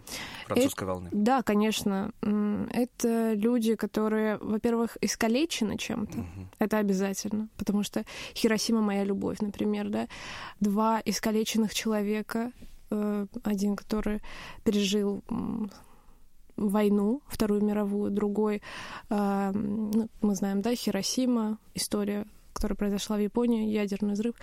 французской 0.47 0.83
волны. 0.85 1.09
Да, 1.11 1.41
конечно. 1.43 2.11
Это 2.71 3.33
люди, 3.33 3.75
которые, 3.75 4.37
во-первых, 4.37 4.97
искалечены 5.01 5.77
чем-то. 5.77 6.17
Мгм. 6.17 6.49
Это 6.59 6.77
обязательно. 6.79 7.47
Потому 7.57 7.83
что 7.83 8.03
Хиросима 8.35 8.81
моя 8.81 9.03
любовь, 9.05 9.39
например, 9.39 9.89
да. 9.89 10.07
Два 10.59 11.01
искалеченных 11.05 11.73
человека. 11.73 12.51
э, 12.91 13.25
Один, 13.43 13.75
который 13.75 14.21
пережил 14.63 15.23
войну, 16.57 17.21
Вторую 17.27 17.63
мировую, 17.63 18.11
другой, 18.11 18.61
э, 19.09 19.51
мы 19.53 20.35
знаем, 20.35 20.61
да, 20.61 20.75
Хиросима, 20.75 21.57
история, 21.73 22.25
которая 22.53 22.75
произошла 22.75 23.17
в 23.17 23.21
Японии, 23.21 23.71
ядерный 23.71 24.13
взрыв. 24.13 24.35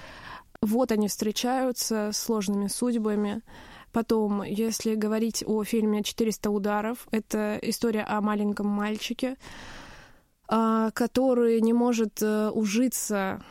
Вот 0.61 0.93
они 0.93 1.09
встречаются 1.09 2.11
с 2.13 2.19
сложными 2.19 2.69
судьбами. 2.69 3.43
Потом, 3.93 4.43
если 4.43 4.95
говорить 4.95 5.43
о 5.47 5.65
фильме 5.65 6.01
«400 6.01 6.49
ударов», 6.49 7.09
это 7.11 7.59
история 7.63 8.03
о 8.03 8.21
маленьком 8.21 8.69
мальчике, 8.69 9.37
а, 10.49 10.91
который 10.93 11.61
не 11.61 11.73
может 11.73 12.23
э, 12.23 12.51
ужиться, 12.51 13.43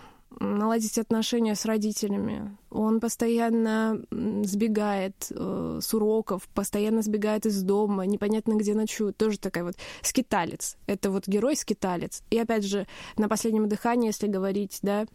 наладить 0.42 0.98
отношения 0.98 1.56
с 1.56 1.66
родителями. 1.66 2.58
Он 2.70 3.00
постоянно 3.00 4.02
сбегает 4.44 5.28
э, 5.30 5.80
с 5.82 5.94
уроков, 5.94 6.48
постоянно 6.54 7.02
сбегает 7.02 7.46
из 7.46 7.62
дома, 7.64 8.06
непонятно 8.06 8.54
где 8.54 8.74
ночует. 8.74 9.18
Тоже 9.18 9.40
такая 9.40 9.64
вот 9.64 9.76
скиталец. 10.02 10.78
Это 10.88 11.12
вот 11.12 11.28
герой 11.28 11.56
скиталец. 11.56 12.24
И 12.30 12.38
опять 12.38 12.66
же, 12.66 12.88
на 13.18 13.30
последнем 13.30 13.70
дыхании, 13.70 14.08
если 14.08 14.28
говорить, 14.28 14.80
да, 14.82 15.06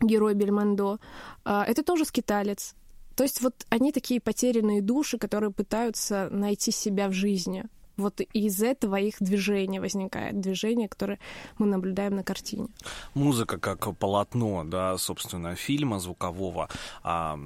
герой 0.00 0.34
Бельмондо, 0.34 0.98
а, 1.44 1.64
это 1.64 1.82
тоже 1.82 2.04
скиталец. 2.04 2.74
То 3.16 3.22
есть 3.22 3.40
вот 3.40 3.66
они 3.68 3.92
такие 3.92 4.20
потерянные 4.20 4.82
души, 4.82 5.18
которые 5.18 5.52
пытаются 5.52 6.28
найти 6.30 6.70
себя 6.70 7.08
в 7.08 7.12
жизни. 7.12 7.64
Вот 7.96 8.20
из 8.20 8.62
этого 8.62 8.96
их 8.96 9.16
движение 9.20 9.80
возникает, 9.80 10.40
движение, 10.40 10.88
которое 10.88 11.18
мы 11.58 11.66
наблюдаем 11.66 12.16
на 12.16 12.24
картине. 12.24 12.68
Музыка 13.14 13.58
как 13.58 13.96
полотно, 13.96 14.64
да, 14.64 14.98
собственно, 14.98 15.54
фильма 15.54 16.00
звукового, 16.00 16.68
а, 17.02 17.38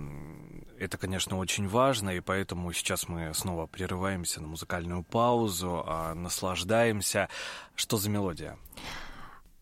это, 0.78 0.96
конечно, 0.96 1.38
очень 1.38 1.66
важно, 1.66 2.10
и 2.10 2.20
поэтому 2.20 2.72
сейчас 2.72 3.08
мы 3.08 3.34
снова 3.34 3.66
прерываемся 3.66 4.40
на 4.40 4.48
музыкальную 4.48 5.02
паузу, 5.02 5.82
а, 5.86 6.14
наслаждаемся. 6.14 7.28
Что 7.74 7.96
за 7.96 8.10
мелодия? 8.10 8.56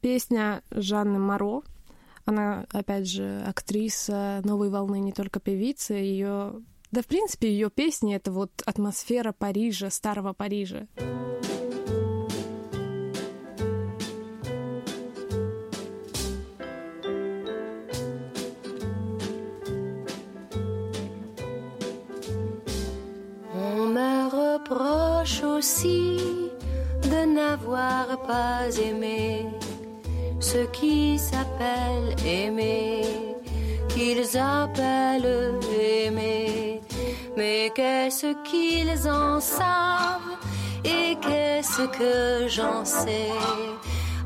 Песня 0.01 0.63
Жанны 0.71 1.19
Моро. 1.19 1.63
Она, 2.27 2.67
опять 2.73 3.09
же, 3.09 3.43
актриса 3.47 4.41
новой 4.45 4.69
волны, 4.69 4.99
не 4.99 5.13
только 5.13 5.41
певица. 5.41 5.95
Ее 5.95 6.61
да, 6.97 7.03
в 7.03 7.07
принципе, 7.07 7.51
ее 7.51 7.69
песни— 7.69 8.15
это 8.17 8.33
вот 8.33 8.63
атмосфера 8.65 9.33
Парижа, 9.33 9.91
старого 9.91 10.33
Парижа. 10.33 10.87
Reproche 24.33 25.43
aussi 25.45 26.19
de 27.03 27.21
n'avoir 27.37 28.07
pas 28.27 28.69
aimé 28.81 29.47
ce 30.41 30.67
qui 30.73 31.19
s'appelle 31.19 32.17
aimer, 32.25 33.03
qu'ils 33.89 34.37
appellent 34.37 35.61
aimer. 35.79 36.66
Mais 37.37 37.71
qu'est-ce 37.75 38.33
qu'ils 38.45 39.09
en 39.09 39.41
savent 39.41 40.37
et 40.85 41.17
qu'est-ce 41.21 41.83
que 41.99 42.49
j'en 42.49 42.83
sais? 42.85 43.31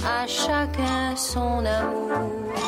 À 0.07 0.27
chacun 0.29 1.17
son 1.17 1.65
amour 1.67 2.63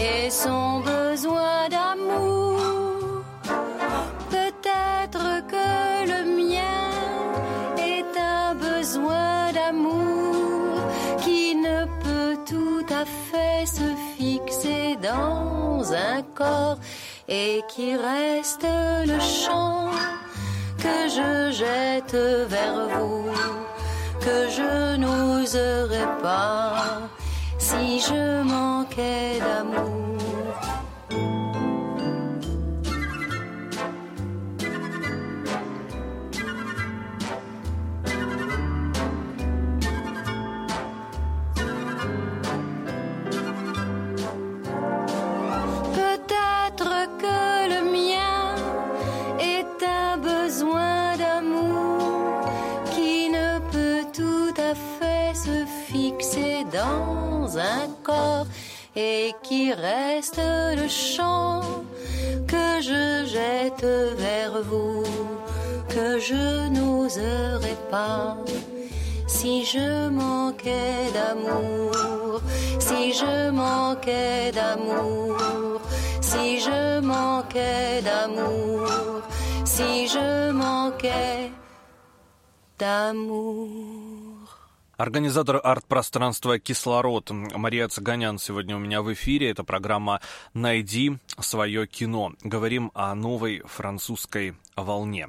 et 0.00 0.30
son 0.30 0.80
besoin 0.80 1.68
d'amour. 1.68 3.22
Peut-être 4.30 5.46
que 5.52 6.06
le 6.12 6.20
mien 6.40 6.88
est 7.76 8.18
un 8.18 8.54
besoin 8.54 9.52
d'amour 9.52 10.80
qui 11.18 11.54
ne 11.54 11.84
peut 12.02 12.38
tout 12.46 12.86
à 12.90 13.04
fait 13.04 13.66
se 13.66 13.88
fixer 14.16 14.96
dans 15.02 15.92
un 15.92 16.22
corps 16.34 16.78
et 17.28 17.62
qui 17.68 17.94
reste 17.96 18.66
le 19.06 19.20
chant 19.20 19.90
que 20.78 21.08
je 21.08 21.52
jette 21.52 22.14
vers 22.14 22.88
vous, 22.88 23.26
que 24.20 24.48
je 24.48 24.96
n'oserais 24.96 26.08
pas 26.22 27.02
si 27.58 28.00
je 28.00 28.42
manquais 28.42 29.38
d'amour. 29.40 29.97
Corps 58.02 58.46
et 58.96 59.32
qui 59.42 59.72
reste 59.72 60.40
le 60.76 60.88
chant 60.88 61.60
que 62.46 62.80
je 62.80 63.26
jette 63.26 63.84
vers 64.16 64.62
vous, 64.62 65.04
que 65.88 66.18
je 66.18 66.68
n'oserais 66.68 67.78
pas 67.90 68.36
si 69.26 69.64
je 69.64 70.08
manquais 70.08 71.10
d'amour, 71.12 72.40
si 72.78 73.12
je 73.12 73.50
manquais 73.50 74.50
d'amour, 74.52 75.36
si 76.20 76.60
je 76.60 77.00
manquais 77.00 78.02
d'amour, 78.02 79.22
si 79.64 80.08
je 80.08 80.50
manquais 80.50 81.52
d'amour. 82.78 84.07
Организатор 84.98 85.60
арт-пространства 85.62 86.58
«Кислород» 86.58 87.30
Мария 87.30 87.86
Цыганян 87.86 88.36
сегодня 88.36 88.74
у 88.74 88.80
меня 88.80 89.00
в 89.00 89.12
эфире. 89.12 89.48
Это 89.48 89.62
программа 89.62 90.20
«Найди 90.54 91.18
свое 91.38 91.86
кино». 91.86 92.32
Говорим 92.42 92.90
о 92.94 93.14
новой 93.14 93.60
французской 93.60 94.56
волне. 94.74 95.28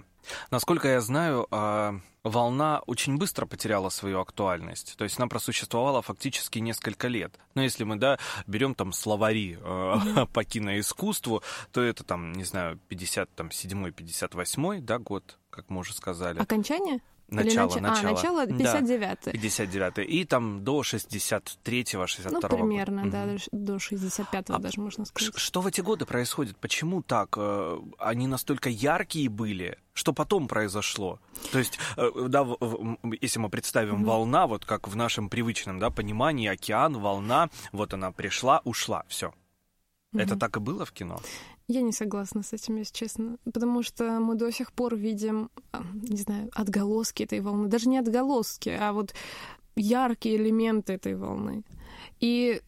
Насколько 0.50 0.88
я 0.88 1.02
знаю, 1.02 1.46
а, 1.52 2.00
волна 2.24 2.82
очень 2.88 3.20
быстро 3.20 3.46
потеряла 3.46 3.90
свою 3.90 4.22
актуальность. 4.22 4.96
То 4.98 5.04
есть 5.04 5.20
она 5.20 5.28
просуществовала 5.28 6.02
фактически 6.02 6.58
несколько 6.58 7.08
лет. 7.08 7.38
Но 7.54 7.62
если 7.62 7.84
мы, 7.84 7.98
да, 7.98 8.18
берем 8.48 8.74
там 8.74 8.92
словари 8.92 9.60
э, 9.62 10.26
по 10.34 10.44
киноискусству, 10.44 11.44
то 11.72 11.84
это 11.84 12.04
там, 12.04 12.32
не 12.32 12.44
знаю, 12.44 12.80
57-58, 12.90 14.82
да, 14.82 14.98
год, 14.98 15.38
как 15.52 15.70
мы 15.70 15.82
уже 15.82 15.94
сказали. 15.94 16.40
Окончание? 16.40 17.02
Начало, 17.32 17.70
нач... 17.76 17.82
начало. 17.82 18.10
А, 18.10 18.14
начало 18.16 18.48
59 18.48 19.32
59 19.34 19.98
И 20.10 20.26
там 20.26 20.64
до 20.64 20.82
63-го, 20.82 22.04
62-го. 22.04 22.32
Ну, 22.32 22.42
примерно, 22.48 23.04
года. 23.04 23.12
да, 23.12 23.26
Мгм. 23.26 23.66
до 23.66 23.76
65-го 23.76 24.56
А 24.56 24.60
даже 24.60 24.82
можно 24.82 25.06
сказать. 25.06 25.38
Что 25.38 25.62
в 25.62 25.68
эти 25.68 25.82
годы 25.82 26.06
происходит? 26.06 26.58
Почему 26.58 27.02
так? 27.02 27.36
Э, 27.38 27.80
Они 28.00 28.28
настолько 28.28 28.70
яркие 28.70 29.30
были? 29.30 29.78
Что 29.94 30.14
потом 30.14 30.48
произошло? 30.48 31.20
То 31.52 31.60
есть, 31.60 31.78
э, 31.98 32.10
да, 32.30 32.48
если 33.22 33.40
мы 33.40 33.50
представим 33.50 33.96
Мгм. 33.96 34.06
волна, 34.06 34.48
вот 34.48 34.66
как 34.66 34.88
в 34.88 34.96
нашем 34.96 35.30
привычном 35.30 35.80
да, 35.80 35.90
понимании, 35.90 36.48
океан, 36.48 36.98
волна, 36.98 37.50
вот 37.72 37.94
она 37.94 38.12
пришла, 38.12 38.62
ушла, 38.64 39.04
все. 39.08 39.34
Это 40.14 40.32
Мгм. 40.32 40.40
так 40.40 40.58
и 40.58 40.60
было 40.60 40.86
в 40.86 40.92
кино? 40.92 41.20
Я 41.70 41.84
не 41.84 41.92
согласна 41.92 42.42
с 42.42 42.52
этим, 42.52 42.78
если 42.78 42.96
честно. 42.96 43.38
Потому 43.46 43.84
что 43.84 44.20
мы 44.20 44.34
до 44.34 44.52
сих 44.52 44.72
пор 44.72 44.96
видим, 44.96 45.52
а, 45.72 45.84
не 45.94 46.18
знаю, 46.18 46.50
отголоски 46.54 47.22
этой 47.22 47.42
волны. 47.42 47.68
Даже 47.68 47.88
не 47.90 48.00
отголоски, 48.00 48.70
а 48.70 48.92
вот 48.92 49.14
яркие 49.76 50.38
элементы 50.38 50.94
этой 50.94 51.14
волны. 51.14 51.62
И 52.20 52.60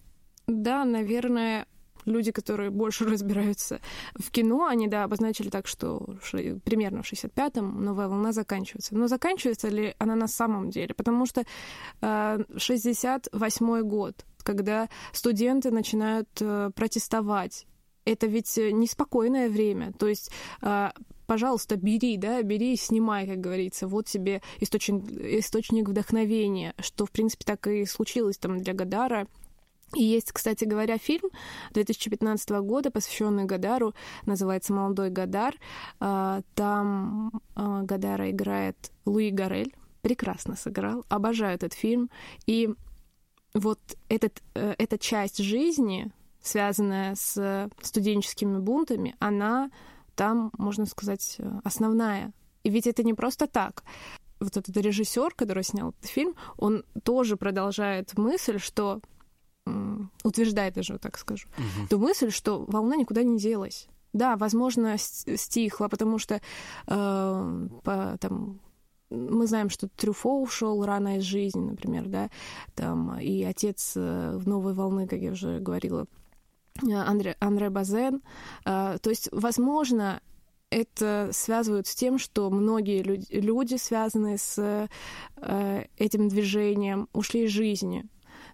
да, 0.46 0.86
наверное, 0.86 1.66
люди, 2.06 2.32
которые 2.32 2.70
больше 2.70 3.06
разбираются 3.10 3.80
в 4.14 4.30
кино, 4.30 4.68
они, 4.68 4.88
да, 4.88 5.04
обозначили 5.04 5.50
так, 5.50 5.66
что 5.66 6.16
примерно 6.64 7.02
в 7.02 7.12
65-м 7.12 7.84
новая 7.84 8.08
волна 8.08 8.32
заканчивается. 8.34 8.96
Но 8.96 9.08
заканчивается 9.08 9.70
ли 9.70 9.96
она 9.98 10.14
на 10.14 10.28
самом 10.28 10.70
деле? 10.70 10.94
Потому 10.94 11.26
что 11.26 11.42
э, 11.42 11.46
68-й 12.54 13.82
год, 13.82 14.26
когда 14.44 14.90
студенты 15.12 15.72
начинают 15.72 16.30
э, 16.40 16.70
протестовать, 16.76 17.66
это 18.06 18.28
ведь 18.28 18.58
э, 18.58 18.72
неспокойное 18.72 19.50
время. 19.50 19.94
То 19.94 20.08
есть, 20.08 20.32
э, 20.62 20.90
пожалуйста, 21.28 21.76
бери, 21.76 22.18
да, 22.18 22.42
бери 22.42 22.74
и 22.74 22.78
снимай, 22.78 23.28
как 23.28 23.40
говорится. 23.40 23.88
Вот 23.88 24.08
тебе 24.08 24.42
источник, 24.60 25.10
источник 25.12 25.90
вдохновения, 25.90 26.74
что, 26.80 27.06
в 27.06 27.12
принципе, 27.12 27.46
так 27.46 27.68
и 27.68 27.86
случилось 27.86 28.38
там 28.38 28.60
для 28.60 28.74
Гадара. 28.74 29.28
И 29.96 30.04
есть, 30.04 30.32
кстати 30.32 30.64
говоря, 30.64 30.98
фильм 30.98 31.30
2015 31.74 32.50
года, 32.62 32.92
посвященный 32.92 33.44
Гадару, 33.44 33.94
называется 34.26 34.74
«Молодой 34.74 35.10
Гадар». 35.10 35.56
А, 36.00 36.42
Там 36.56 37.32
а, 37.56 37.82
Гадара 37.84 38.32
играет 38.32 38.78
Луи 39.06 39.32
Гарель, 39.32 39.76
прекрасно 40.02 40.56
сыграл, 40.56 41.06
обожаю 41.10 41.56
этот 41.56 41.74
фильм. 41.74 42.10
И 42.46 42.70
вот 43.54 43.80
этот, 44.08 44.42
э, 44.56 44.76
эта 44.78 44.98
часть 44.98 45.40
жизни, 45.40 46.10
связанная 46.42 47.16
с 47.16 47.70
студенческими 47.82 48.60
бунтами, 48.60 49.16
она 49.20 49.70
там, 50.16 50.52
можно 50.58 50.86
сказать, 50.86 51.38
основная. 51.64 52.34
И 52.64 52.70
ведь 52.70 52.88
это 52.88 53.04
не 53.04 53.14
просто 53.14 53.48
так. 53.48 53.84
Вот 54.40 54.58
этот 54.58 54.76
режиссер, 54.76 55.34
который 55.36 55.64
снял 55.64 55.92
этот 55.92 56.06
фильм, 56.06 56.36
он 56.58 56.84
тоже 57.04 57.38
продолжает 57.38 58.18
мысль, 58.18 58.60
что 58.60 59.02
утверждает 60.24 60.74
даже, 60.74 60.98
так 60.98 61.18
скажу, 61.18 61.48
ту 61.90 62.00
мысль, 62.00 62.32
что 62.32 62.66
волна 62.68 62.96
никуда 62.96 63.24
не 63.24 63.38
делась. 63.38 63.88
Да, 64.14 64.36
возможно, 64.36 64.98
стихла, 64.98 65.88
потому 65.88 66.18
что 66.18 66.42
э, 66.88 67.68
по, 67.84 68.18
там, 68.20 68.60
мы 69.10 69.48
знаем, 69.48 69.70
что 69.70 69.88
Трюфо 69.88 70.42
ушел 70.42 70.84
рано 70.84 71.18
из 71.18 71.24
жизни, 71.24 71.70
например, 71.70 72.08
да, 72.08 72.30
там, 72.76 73.18
и 73.20 73.44
отец 73.44 73.94
э, 73.96 74.38
в 74.38 74.48
«Новой 74.48 74.74
волны», 74.74 75.08
как 75.08 75.20
я 75.20 75.32
уже 75.32 75.60
говорила, 75.60 76.08
Андре, 76.80 77.36
Андре 77.40 77.70
Базен. 77.70 78.22
Э, 78.66 78.98
То 79.02 79.10
есть, 79.10 79.30
возможно, 79.32 80.22
это 80.70 81.30
связывают 81.34 81.88
с 81.88 81.96
тем, 81.96 82.18
что 82.18 82.50
многие 82.50 83.04
люди, 83.04 83.76
связанные 83.76 84.38
с 84.38 84.88
э, 85.38 85.86
этим 85.98 86.30
движением, 86.30 87.10
ушли 87.14 87.44
из 87.44 87.52
жизни. 87.52 88.06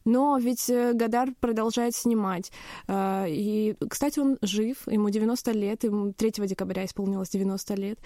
Но 0.03 0.38
ведь 0.38 0.69
э, 0.69 0.93
Гадар 0.93 1.30
продолжает 1.39 1.95
снимать. 1.95 2.51
Э, 2.88 3.25
и, 3.27 3.75
кстати, 3.89 4.19
он 4.19 4.38
жив, 4.41 4.88
ему 4.88 5.10
90 5.10 5.51
лет, 5.51 5.84
ему 5.84 6.13
3 6.13 6.32
декабря 6.47 6.86
исполнилось 6.86 7.30
90 7.30 7.75
лет. 7.75 7.99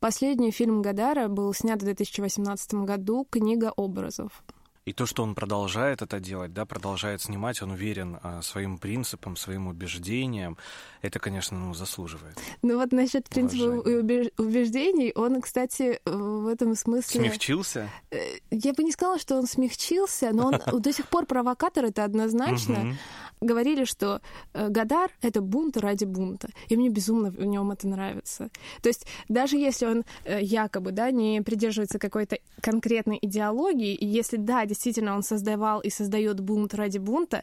Последний 0.00 0.50
фильм 0.50 0.82
Гадара 0.82 1.28
был 1.28 1.52
снят 1.54 1.80
в 1.80 1.84
2018 1.84 2.74
году 2.74 3.26
«Книга 3.30 3.72
образов». 3.76 4.42
И 4.86 4.92
то, 4.92 5.06
что 5.06 5.22
он 5.22 5.34
продолжает 5.34 6.02
это 6.02 6.20
делать, 6.20 6.52
да, 6.52 6.66
продолжает 6.66 7.22
снимать, 7.22 7.62
он 7.62 7.70
уверен 7.70 8.18
а, 8.22 8.42
своим 8.42 8.76
принципам, 8.76 9.34
своим 9.34 9.66
убеждениям, 9.66 10.58
это, 11.00 11.18
конечно, 11.18 11.58
ну, 11.58 11.72
заслуживает. 11.72 12.38
Ну 12.60 12.78
вот 12.78 12.92
насчет 12.92 13.26
принципов 13.26 13.86
и 13.86 13.94
убеждений, 14.36 15.10
он, 15.14 15.40
кстати, 15.40 16.00
в 16.04 16.48
этом 16.48 16.74
смысле... 16.74 17.20
Смягчился? 17.20 17.88
Э, 18.10 18.18
я 18.50 18.74
бы 18.74 18.84
не 18.84 18.92
сказала, 18.92 19.18
что 19.18 19.36
он 19.38 19.46
смягчился, 19.46 20.32
но 20.32 20.48
он 20.48 20.60
до 20.82 20.92
сих 20.92 21.08
пор 21.08 21.24
провокатор, 21.24 21.86
это 21.86 22.04
однозначно. 22.04 22.94
Говорили, 23.40 23.84
что 23.84 24.20
э, 24.52 24.68
Гадар— 24.68 25.10
это 25.22 25.40
бунт 25.40 25.76
ради 25.76 26.04
бунта, 26.04 26.48
и 26.68 26.76
мне 26.76 26.88
безумно 26.88 27.30
в 27.30 27.44
нем 27.44 27.70
это 27.70 27.88
нравится. 27.88 28.48
То 28.82 28.88
есть 28.88 29.06
даже 29.28 29.56
если 29.56 29.86
он 29.86 30.04
э, 30.24 30.40
якобы 30.42 30.92
да, 30.92 31.10
не 31.10 31.42
придерживается 31.42 31.98
какой-то 31.98 32.38
конкретной 32.60 33.18
идеологии, 33.20 33.94
и 33.94 34.06
если, 34.06 34.36
да, 34.36 34.64
действительно 34.66 35.14
он 35.14 35.22
создавал 35.22 35.80
и 35.80 35.90
создает 35.90 36.40
бунт 36.40 36.74
ради 36.74 36.98
бунта, 36.98 37.42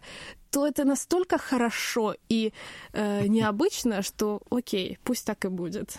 то 0.52 0.68
это 0.68 0.84
настолько 0.84 1.38
хорошо 1.38 2.16
и 2.30 2.52
э, 2.92 3.28
необычно, 3.28 4.02
что 4.02 4.42
окей, 4.52 4.98
пусть 5.04 5.26
так 5.26 5.46
и 5.46 5.48
будет. 5.48 5.98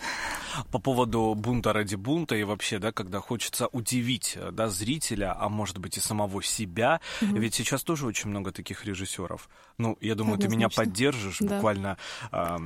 По 0.71 0.79
поводу 0.79 1.33
бунта 1.35 1.73
ради 1.73 1.95
бунта 1.95 2.35
и 2.35 2.43
вообще, 2.43 2.77
да, 2.77 2.91
когда 2.91 3.19
хочется 3.19 3.67
удивить, 3.67 4.37
да, 4.51 4.69
зрителя, 4.69 5.35
а 5.39 5.49
может 5.49 5.79
быть 5.79 5.97
и 5.97 5.99
самого 5.99 6.43
себя, 6.43 7.01
mm 7.21 7.43
ведь 7.43 7.55
сейчас 7.55 7.83
тоже 7.83 8.05
очень 8.05 8.29
много 8.29 8.51
таких 8.51 8.85
режиссеров. 8.85 9.49
Ну, 9.83 9.97
я 9.99 10.15
думаю, 10.15 10.37
ты 10.37 10.47
меня 10.47 10.69
поддержишь. 10.69 11.39
Да. 11.41 11.55
Буквально 11.55 11.97
э, 12.31 12.57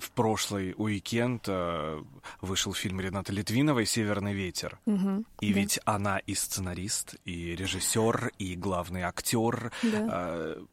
в 0.00 0.10
прошлый 0.12 0.74
уикенд 0.76 1.44
э, 1.48 2.00
вышел 2.40 2.72
фильм 2.72 3.00
Рената 3.00 3.32
Литвиновой 3.32 3.86
«Северный 3.86 4.34
ветер». 4.34 4.78
Угу, 4.86 5.24
и 5.40 5.52
да. 5.52 5.60
ведь 5.60 5.80
она 5.84 6.18
и 6.18 6.34
сценарист, 6.34 7.16
и 7.24 7.56
режиссер, 7.56 8.30
и 8.38 8.54
главный 8.54 9.02
актер. 9.02 9.72
Да. 9.82 10.08
Э, 10.12 10.64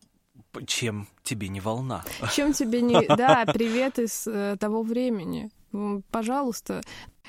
чем 0.67 1.07
тебе 1.23 1.47
не 1.47 1.61
волна? 1.61 2.03
Чем 2.35 2.53
тебе 2.53 2.81
не... 2.81 3.01
Да, 3.17 3.43
привет 3.45 3.97
из 3.97 4.27
э, 4.27 4.57
того 4.59 4.83
времени. 4.83 5.49
Пожалуйста. 6.11 6.81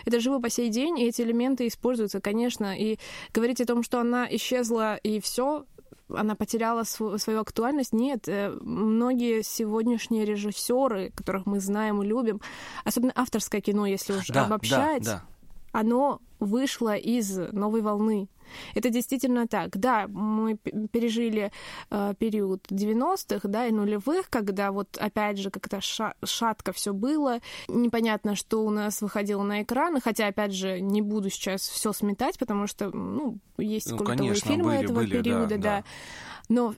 Это 0.04 0.20
живо 0.20 0.40
по 0.40 0.50
сей 0.50 0.68
день, 0.68 0.98
и 0.98 1.06
эти 1.06 1.22
элементы 1.22 1.66
используются, 1.66 2.20
конечно. 2.20 2.76
И 2.76 2.98
говорить 3.32 3.60
о 3.60 3.66
том, 3.66 3.82
что 3.82 4.00
она 4.00 4.26
исчезла 4.30 4.96
и 4.96 5.20
все, 5.20 5.64
она 6.08 6.34
потеряла 6.34 6.84
свою, 6.84 7.18
свою 7.18 7.40
актуальность. 7.40 7.92
Нет, 7.92 8.28
э, 8.28 8.50
многие 8.60 9.42
сегодняшние 9.42 10.24
режиссеры, 10.24 11.10
которых 11.10 11.46
мы 11.46 11.60
знаем 11.60 12.02
и 12.02 12.06
любим, 12.06 12.40
особенно 12.84 13.12
авторское 13.14 13.60
кино, 13.60 13.86
если 13.86 14.14
уж 14.14 14.26
да, 14.28 14.46
обобщать, 14.46 15.04
да, 15.04 15.22
да. 15.72 15.78
оно 15.80 16.20
вышло 16.38 16.96
из 16.96 17.36
новой 17.36 17.82
волны. 17.82 18.28
Это 18.74 18.90
действительно 18.90 19.46
так. 19.46 19.76
Да, 19.76 20.06
мы 20.08 20.56
пережили 20.56 21.52
э, 21.90 22.14
период 22.18 22.66
90-х, 22.70 23.48
да, 23.48 23.66
и 23.66 23.72
нулевых, 23.72 24.30
когда 24.30 24.72
вот 24.72 24.96
опять 24.98 25.38
же 25.38 25.50
как-то 25.50 25.80
ша- 25.80 26.14
шатко 26.24 26.72
все 26.72 26.92
было, 26.92 27.40
непонятно, 27.68 28.34
что 28.34 28.64
у 28.64 28.70
нас 28.70 29.02
выходило 29.02 29.42
на 29.42 29.62
экраны, 29.62 30.00
хотя 30.00 30.26
опять 30.26 30.52
же 30.52 30.80
не 30.80 31.02
буду 31.02 31.30
сейчас 31.30 31.62
все 31.62 31.92
сметать, 31.92 32.38
потому 32.38 32.66
что 32.66 32.90
ну 32.90 33.38
есть 33.58 33.90
ну, 33.90 33.98
культовые 33.98 34.28
конечно, 34.28 34.50
фильмы 34.50 34.64
были, 34.64 34.84
этого 34.84 34.96
были, 34.96 35.22
периода, 35.22 35.56
да. 35.56 35.58
да. 35.58 35.84
Но 36.48 36.74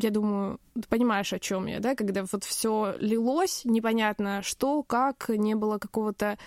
я 0.00 0.10
думаю, 0.10 0.60
ты 0.74 0.82
понимаешь, 0.88 1.32
о 1.32 1.38
чем 1.38 1.66
я, 1.66 1.80
да, 1.80 1.94
когда 1.94 2.24
вот 2.30 2.44
все 2.44 2.94
лилось, 3.00 3.62
непонятно 3.64 4.42
что, 4.42 4.82
как, 4.82 5.28
не 5.30 5.54
было 5.54 5.78
какого-то 5.78 6.38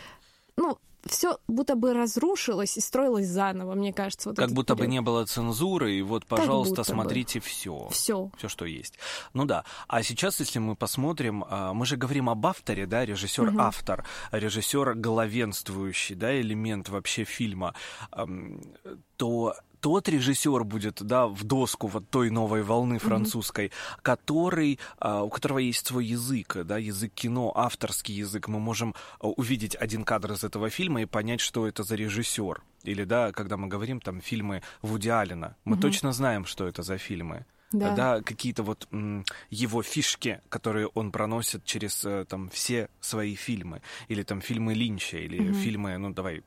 ну, 0.57 0.77
все 1.05 1.39
будто 1.47 1.75
бы 1.75 1.93
разрушилось 1.93 2.77
и 2.77 2.81
строилось 2.81 3.27
заново, 3.27 3.75
мне 3.75 3.93
кажется. 3.93 4.29
Вот 4.29 4.37
как 4.37 4.51
будто 4.51 4.75
период. 4.75 4.87
бы 4.87 4.91
не 4.91 5.01
было 5.01 5.25
цензуры, 5.25 5.93
и 5.95 6.01
вот, 6.01 6.25
пожалуйста, 6.25 6.83
смотрите 6.83 7.39
все. 7.39 7.87
Все. 7.89 8.29
Все, 8.37 8.47
что 8.47 8.65
есть. 8.65 8.97
Ну 9.33 9.45
да. 9.45 9.63
А 9.87 10.03
сейчас, 10.03 10.39
если 10.39 10.59
мы 10.59 10.75
посмотрим, 10.75 11.43
а, 11.49 11.73
мы 11.73 11.85
же 11.85 11.97
говорим 11.97 12.29
об 12.29 12.45
авторе, 12.45 12.85
да, 12.85 13.05
режиссер-автор, 13.05 13.99
угу. 13.99 14.37
режиссер 14.37 14.95
главенствующий, 14.95 16.15
да, 16.15 16.39
элемент 16.39 16.89
вообще 16.89 17.23
фильма, 17.23 17.73
то 19.17 19.55
тот 19.81 20.07
режиссер 20.07 20.63
будет, 20.63 21.01
да, 21.01 21.27
в 21.27 21.43
доску 21.43 21.87
вот 21.87 22.07
той 22.09 22.29
новой 22.29 22.61
волны 22.61 22.99
французской, 22.99 23.67
mm-hmm. 23.67 23.99
который, 24.01 24.79
а, 24.99 25.23
у 25.23 25.29
которого 25.29 25.57
есть 25.57 25.85
свой 25.85 26.05
язык, 26.05 26.57
да, 26.63 26.77
язык 26.77 27.11
кино, 27.13 27.51
авторский 27.55 28.15
язык. 28.15 28.47
Мы 28.47 28.59
можем 28.59 28.95
а, 29.19 29.27
увидеть 29.27 29.75
один 29.75 30.03
кадр 30.03 30.33
из 30.33 30.43
этого 30.43 30.69
фильма 30.69 31.01
и 31.01 31.05
понять, 31.05 31.41
что 31.41 31.67
это 31.67 31.83
за 31.83 31.95
режиссер. 31.95 32.61
Или, 32.83 33.03
да, 33.03 33.31
когда 33.31 33.57
мы 33.57 33.67
говорим 33.67 33.99
там 33.99 34.21
фильмы 34.21 34.61
Вуди 34.81 35.09
Аллена, 35.09 35.55
мы 35.65 35.75
mm-hmm. 35.75 35.81
точно 35.81 36.13
знаем, 36.13 36.45
что 36.45 36.67
это 36.67 36.83
за 36.83 36.97
фильмы 36.97 37.45
да, 37.71 37.95
да 37.95 38.21
какие-то 38.21 38.63
вот 38.63 38.87
его 39.49 39.83
фишки, 39.83 40.41
которые 40.49 40.87
он 40.87 41.11
проносит 41.11 41.63
через 41.63 42.03
э, 42.05 42.25
там 42.25 42.49
все 42.49 42.89
свои 42.99 43.35
фильмы, 43.35 43.81
или 44.07 44.23
там 44.23 44.41
фильмы 44.41 44.73
Линча, 44.73 45.17
или 45.17 45.49
угу. 45.49 45.53
фильмы, 45.57 45.97
ну 45.97 46.11
давай 46.11 46.43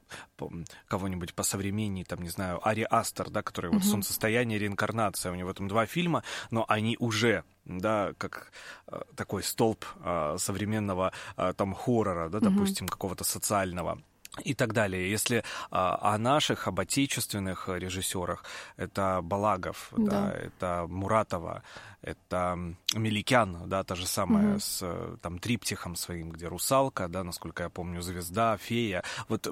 кого-нибудь 0.88 1.34
по 1.34 1.42
современней, 1.42 2.04
там 2.04 2.22
не 2.22 2.28
знаю, 2.28 2.66
Ари 2.66 2.86
Астер, 2.88 3.30
да, 3.30 3.42
который 3.42 3.70
угу. 3.70 3.78
вот 3.78 3.86
солнцестояние, 3.86 4.58
реинкарнация, 4.58 5.32
у 5.32 5.34
него 5.34 5.52
там 5.52 5.68
два 5.68 5.86
фильма, 5.86 6.22
но 6.50 6.64
они 6.68 6.96
уже 6.98 7.44
да, 7.64 8.12
как 8.18 8.52
э, 8.88 9.00
такой 9.16 9.42
столб 9.42 9.84
э, 10.04 10.36
современного 10.38 11.12
э, 11.36 11.54
там 11.56 11.74
хоррора, 11.74 12.28
да, 12.28 12.40
допустим, 12.40 12.86
угу. 12.86 12.92
какого-то 12.92 13.24
социального 13.24 13.98
и 14.42 14.54
так 14.54 14.72
далее. 14.72 15.10
Если 15.10 15.44
а, 15.70 16.14
о 16.14 16.18
наших, 16.18 16.68
об 16.68 16.80
отечественных 16.80 17.68
режиссерах, 17.68 18.44
это 18.76 19.20
Балагов, 19.22 19.92
да. 19.96 20.14
Да, 20.14 20.32
это 20.32 20.86
Муратова, 20.88 21.62
это 22.02 22.58
Меликян, 22.94 23.68
да, 23.68 23.82
та 23.84 23.94
же 23.94 24.06
самая 24.06 24.52
угу. 24.52 24.60
с 24.60 25.16
там 25.22 25.38
триптихом 25.38 25.96
своим, 25.96 26.30
где 26.30 26.48
русалка, 26.48 27.08
да, 27.08 27.24
насколько 27.24 27.64
я 27.64 27.68
помню, 27.68 28.02
звезда, 28.02 28.56
фея. 28.56 29.02
Вот 29.28 29.48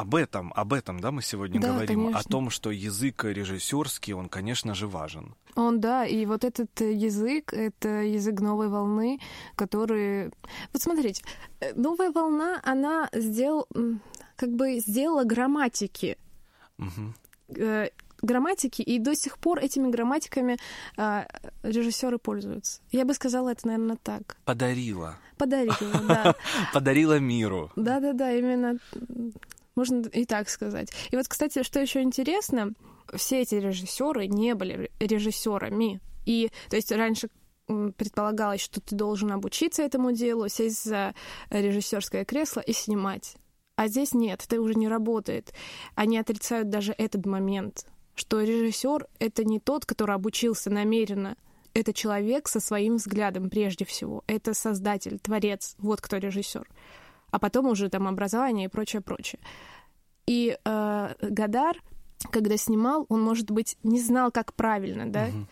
об 0.00 0.14
этом, 0.14 0.52
об 0.56 0.72
этом, 0.72 1.00
да, 1.00 1.10
мы 1.10 1.22
сегодня 1.22 1.60
да, 1.60 1.68
говорим, 1.68 2.04
конечно. 2.04 2.20
о 2.20 2.22
том, 2.22 2.50
что 2.50 2.70
язык 2.70 3.24
режиссерский, 3.24 4.14
он, 4.14 4.28
конечно 4.28 4.74
же, 4.74 4.86
важен. 4.86 5.34
Он, 5.56 5.78
да, 5.80 6.06
и 6.06 6.24
вот 6.24 6.44
этот 6.44 6.80
язык, 6.80 7.52
это 7.52 7.88
язык 7.88 8.40
новой 8.40 8.68
волны, 8.68 9.20
который... 9.56 10.30
Вот 10.72 10.82
смотрите, 10.82 11.22
э, 11.60 11.74
новая 11.74 12.10
волна, 12.12 12.60
она 12.64 13.10
сделал, 13.12 13.68
как 14.36 14.50
бы 14.50 14.78
сделала 14.78 15.24
грамматики. 15.24 16.16
Угу. 16.78 17.14
грамматики, 18.22 18.80
и 18.80 18.98
до 18.98 19.14
сих 19.14 19.36
пор 19.36 19.58
этими 19.58 19.90
грамматиками 19.90 20.56
э, 20.96 21.24
режиссеры 21.62 22.18
пользуются. 22.18 22.80
Я 22.90 23.04
бы 23.04 23.12
сказала 23.12 23.50
это, 23.50 23.66
наверное, 23.66 23.98
так. 24.02 24.38
Подарила. 24.46 25.18
Подарила, 25.36 25.76
да. 26.08 26.34
Подарила 26.72 27.18
миру. 27.18 27.70
Да-да-да, 27.76 28.32
именно 28.32 28.78
можно 29.80 30.06
и 30.12 30.26
так 30.26 30.50
сказать. 30.50 30.90
И 31.10 31.16
вот, 31.16 31.26
кстати, 31.26 31.62
что 31.62 31.80
еще 31.80 32.02
интересно, 32.02 32.72
все 33.14 33.40
эти 33.40 33.54
режиссеры 33.54 34.26
не 34.26 34.54
были 34.54 34.90
режиссерами. 35.00 36.00
И, 36.26 36.50
то 36.68 36.76
есть, 36.76 36.92
раньше 36.92 37.30
предполагалось, 37.66 38.60
что 38.60 38.82
ты 38.82 38.94
должен 38.94 39.32
обучиться 39.32 39.82
этому 39.82 40.12
делу, 40.12 40.48
сесть 40.48 40.84
за 40.84 41.14
режиссерское 41.48 42.26
кресло 42.26 42.60
и 42.60 42.74
снимать. 42.74 43.36
А 43.76 43.88
здесь 43.88 44.12
нет, 44.12 44.44
это 44.46 44.60
уже 44.60 44.74
не 44.74 44.88
работает. 44.88 45.54
Они 45.94 46.18
отрицают 46.18 46.68
даже 46.68 46.94
этот 46.98 47.24
момент, 47.24 47.86
что 48.14 48.42
режиссер 48.42 49.06
это 49.18 49.44
не 49.44 49.60
тот, 49.60 49.86
который 49.86 50.14
обучился 50.14 50.68
намеренно. 50.68 51.36
Это 51.72 51.94
человек 51.94 52.48
со 52.48 52.60
своим 52.60 52.96
взглядом 52.96 53.48
прежде 53.48 53.86
всего. 53.86 54.24
Это 54.26 54.52
создатель, 54.52 55.18
творец. 55.18 55.76
Вот 55.78 56.02
кто 56.02 56.18
режиссер 56.18 56.68
а 57.30 57.38
потом 57.38 57.66
уже 57.66 57.88
там 57.88 58.08
образование 58.08 58.66
и 58.66 58.68
прочее, 58.68 59.02
прочее. 59.02 59.40
И 60.26 60.56
э, 60.64 61.14
Гадар, 61.22 61.76
когда 62.30 62.56
снимал, 62.56 63.06
он, 63.08 63.22
может 63.22 63.50
быть, 63.50 63.76
не 63.82 64.00
знал, 64.00 64.30
как 64.30 64.54
правильно, 64.54 65.10
да, 65.10 65.24
угу. 65.24 65.46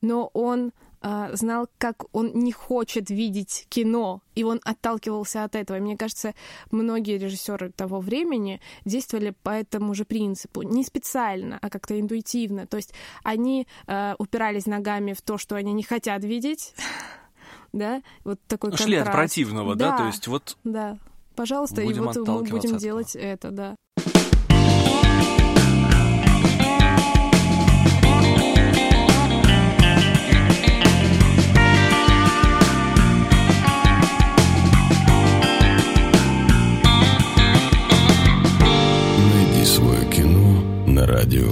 но 0.00 0.30
он 0.32 0.72
э, 1.02 1.30
знал, 1.34 1.68
как 1.78 2.04
он 2.12 2.32
не 2.34 2.52
хочет 2.52 3.10
видеть 3.10 3.66
кино, 3.68 4.22
и 4.34 4.44
он 4.44 4.60
отталкивался 4.64 5.44
от 5.44 5.54
этого. 5.54 5.76
И 5.76 5.80
мне 5.80 5.96
кажется, 5.96 6.34
многие 6.70 7.18
режиссеры 7.18 7.72
того 7.72 8.00
времени 8.00 8.60
действовали 8.84 9.34
по 9.42 9.50
этому 9.50 9.94
же 9.94 10.04
принципу, 10.04 10.62
не 10.62 10.84
специально, 10.84 11.58
а 11.60 11.68
как-то 11.68 12.00
интуитивно. 12.00 12.66
То 12.66 12.78
есть 12.78 12.94
они 13.24 13.66
э, 13.86 14.14
упирались 14.18 14.66
ногами 14.66 15.12
в 15.12 15.20
то, 15.20 15.36
что 15.36 15.56
они 15.56 15.72
не 15.72 15.82
хотят 15.82 16.24
видеть, 16.24 16.74
да, 17.72 18.02
вот 18.24 18.40
такой 18.46 18.72
Шли 18.76 18.96
контраст. 18.96 19.08
от 19.08 19.12
противного, 19.12 19.74
да, 19.74 19.90
да? 19.90 19.98
то 19.98 20.06
есть 20.06 20.26
вот 20.26 20.56
да 20.64 20.98
пожалуйста, 21.34 21.82
Будем 21.82 22.04
и 22.04 22.06
вот 22.06 22.16
мы 22.16 22.42
будем 22.44 22.76
делать 22.76 23.16
это, 23.16 23.50
да. 23.50 23.76
Найди 39.32 39.64
свое 39.64 40.04
кино 40.10 40.62
на 40.86 41.06
радио 41.06 41.48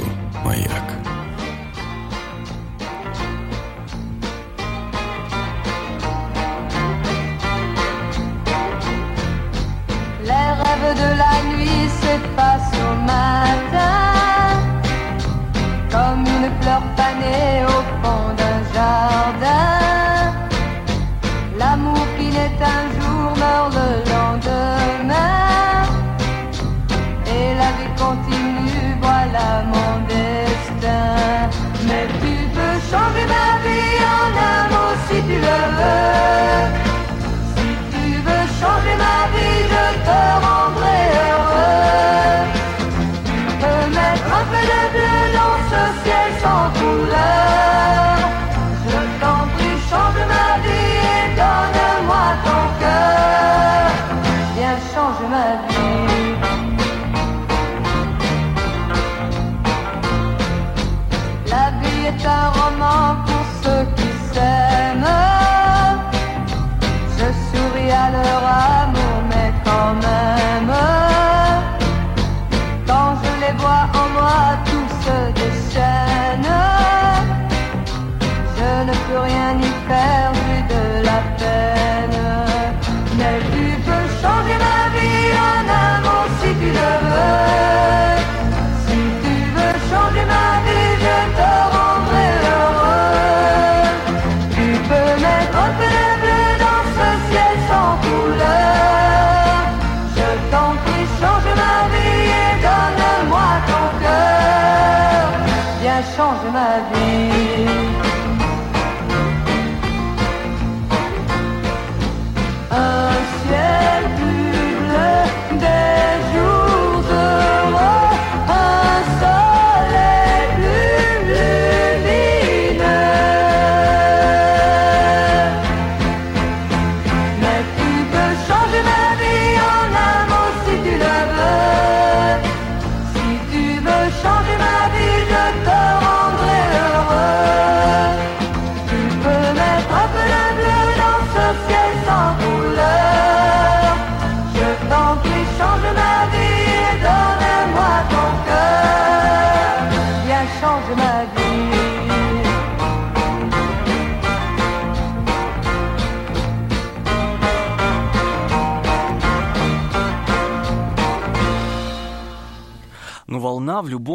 Ni 79.58 79.70
perdu 79.88 80.54
de 80.68 81.02
la 81.02 81.18
terre. 81.38 81.99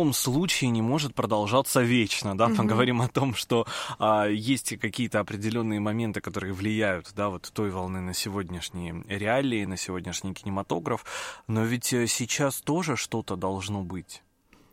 Любом 0.06 0.14
случае 0.14 0.70
не 0.70 0.82
может 0.82 1.16
продолжаться 1.16 1.82
вечно, 1.82 2.38
да, 2.38 2.47
мы 2.47 2.66
говорим 2.66 3.01
о 3.01 3.08
том, 3.08 3.34
что 3.34 3.66
а, 3.97 4.28
есть 4.28 4.78
какие-то 4.78 5.20
определенные 5.20 5.80
моменты, 5.80 6.22
которые 6.22 6.53
влияют, 6.53 7.12
да, 7.16 7.30
вот 7.30 7.49
той 7.53 7.72
волны 7.72 8.01
на 8.01 8.14
сегодняшние 8.14 9.03
реалии, 9.08 9.66
на 9.66 9.78
сегодняшний 9.78 10.34
кинематограф, 10.34 11.06
но 11.47 11.64
ведь 11.64 11.91
э, 11.93 12.06
сейчас 12.08 12.62
тоже 12.62 12.95
что-то 12.95 13.36
должно 13.36 13.82
быть. 13.82 14.22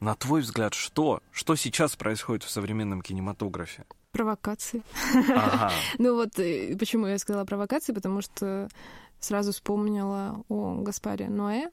На 0.00 0.14
твой 0.14 0.42
взгляд, 0.42 0.74
что? 0.74 1.20
Что 1.30 1.56
сейчас 1.56 1.96
происходит 1.96 2.42
в 2.42 2.50
современном 2.50 3.00
кинематографе? 3.00 3.84
Провокации. 4.10 4.82
Ага. 5.14 5.72
Ну 5.98 6.14
вот 6.14 6.38
э, 6.38 6.76
почему 6.78 7.06
я 7.06 7.18
сказала 7.18 7.46
провокации, 7.46 7.94
потому 7.94 8.20
что 8.20 8.68
сразу 9.18 9.52
вспомнила 9.52 10.44
о 10.48 10.74
Гаспаре 10.82 11.30
Ноэ. 11.30 11.70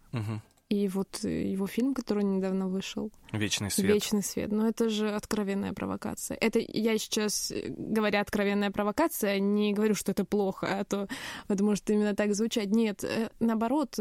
И 0.70 0.88
вот 0.88 1.26
э, 1.26 1.50
его 1.50 1.66
фильм, 1.66 1.96
который 1.96 2.24
недавно 2.24 2.68
вышел, 2.68 3.12
Вечный 3.32 3.72
свет. 3.72 3.96
«Вечный 3.96 4.22
свет». 4.24 4.52
Но 4.52 4.68
это 4.68 4.90
же 4.90 5.10
откровенная 5.10 5.74
провокация. 5.74 6.38
Это 6.40 6.60
я 6.60 6.98
сейчас, 7.00 7.52
э, 7.52 7.70
говоря 7.70 8.22
откровенная 8.22 8.70
провокация, 8.70 9.40
не 9.40 9.74
говорю, 9.74 9.96
что 9.96 10.12
это 10.12 10.26
плохо, 10.26 10.80
а 10.80 10.84
то 10.84 11.08
это 11.48 11.64
может 11.64 11.90
именно 11.90 12.16
так 12.16 12.36
звучать. 12.36 12.70
Нет, 12.70 13.04
э, 13.04 13.30
наоборот, 13.40 13.98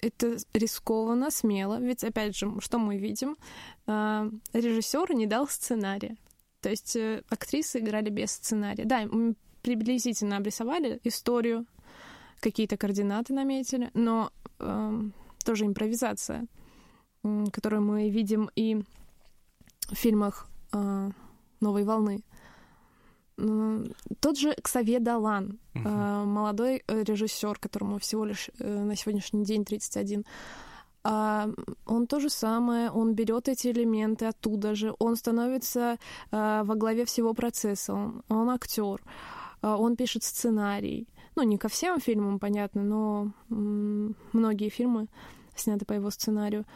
это 0.00 0.36
рискованно, 0.54 1.30
смело. 1.30 1.78
Ведь, 1.78 2.04
опять 2.04 2.34
же, 2.34 2.50
что 2.60 2.78
мы 2.78 2.96
видим? 2.96 3.36
Режиссер 3.86 5.12
не 5.14 5.26
дал 5.26 5.46
сценария. 5.46 6.16
То 6.62 6.70
есть 6.70 6.96
актрисы 7.28 7.80
играли 7.80 8.08
без 8.08 8.30
сценария. 8.30 8.86
Да, 8.86 9.06
приблизительно 9.60 10.38
обрисовали 10.38 11.00
историю, 11.04 11.66
какие-то 12.40 12.78
координаты 12.78 13.34
наметили, 13.34 13.90
но 13.92 14.32
эм, 14.58 15.12
тоже 15.44 15.66
импровизация, 15.66 16.46
которую 17.52 17.82
мы 17.82 18.10
видим 18.10 18.50
и 18.54 18.82
в 19.90 19.94
фильмах 19.94 20.48
э, 20.72 21.10
«Новой 21.60 21.84
волны». 21.84 22.22
М, 23.38 23.92
Тот 24.20 24.38
же 24.38 24.54
Ксавье 24.62 25.00
Далан, 25.00 25.58
э, 25.74 26.24
молодой 26.24 26.82
э, 26.86 27.02
режиссер, 27.02 27.58
которому 27.58 27.98
всего 27.98 28.24
лишь 28.24 28.50
э, 28.58 28.84
на 28.84 28.96
сегодняшний 28.96 29.44
день 29.44 29.64
31, 29.64 30.24
а, 31.02 31.48
он 31.86 32.06
то 32.06 32.20
же 32.20 32.28
самое, 32.28 32.90
он 32.90 33.14
берет 33.14 33.48
эти 33.48 33.68
элементы 33.68 34.26
оттуда 34.26 34.74
же, 34.74 34.94
он 34.98 35.16
становится 35.16 35.96
а, 36.30 36.62
во 36.64 36.74
главе 36.74 37.04
всего 37.04 37.32
процесса, 37.32 37.94
он, 37.94 38.22
он 38.28 38.50
актер, 38.50 39.02
а, 39.62 39.76
он 39.76 39.96
пишет 39.96 40.24
сценарий. 40.24 41.08
Ну, 41.40 41.46
не 41.46 41.56
ко 41.56 41.68
всем 41.68 42.00
фильмам, 42.00 42.38
понятно, 42.38 42.82
но 42.82 43.32
многие 43.48 44.68
фильмы 44.68 45.06
сняты 45.56 45.86
по 45.86 45.94
его 45.94 46.10
сценарию. 46.10 46.66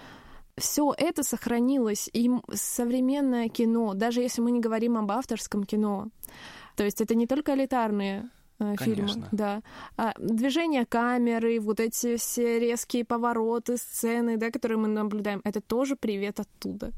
Все 0.56 0.94
это 0.96 1.22
сохранилось, 1.22 2.08
и 2.10 2.30
современное 2.54 3.50
кино, 3.50 3.92
даже 3.92 4.22
если 4.22 4.40
мы 4.40 4.52
не 4.52 4.60
говорим 4.60 4.96
об 4.96 5.10
авторском 5.10 5.64
кино, 5.64 6.08
то 6.76 6.84
есть 6.84 7.02
это 7.02 7.14
не 7.14 7.26
только 7.26 7.52
элитарные 7.52 8.30
э, 8.58 8.74
фильмы, 8.78 9.08
Конечно. 9.08 9.28
да, 9.32 9.62
а 9.98 10.14
движение 10.18 10.86
камеры, 10.86 11.60
вот 11.60 11.78
эти 11.78 12.16
все 12.16 12.58
резкие 12.58 13.04
повороты, 13.04 13.76
сцены, 13.76 14.38
да, 14.38 14.50
которые 14.50 14.78
мы 14.78 14.88
наблюдаем, 14.88 15.42
это 15.44 15.60
тоже 15.60 15.94
привет 15.94 16.40
оттуда. 16.40 16.90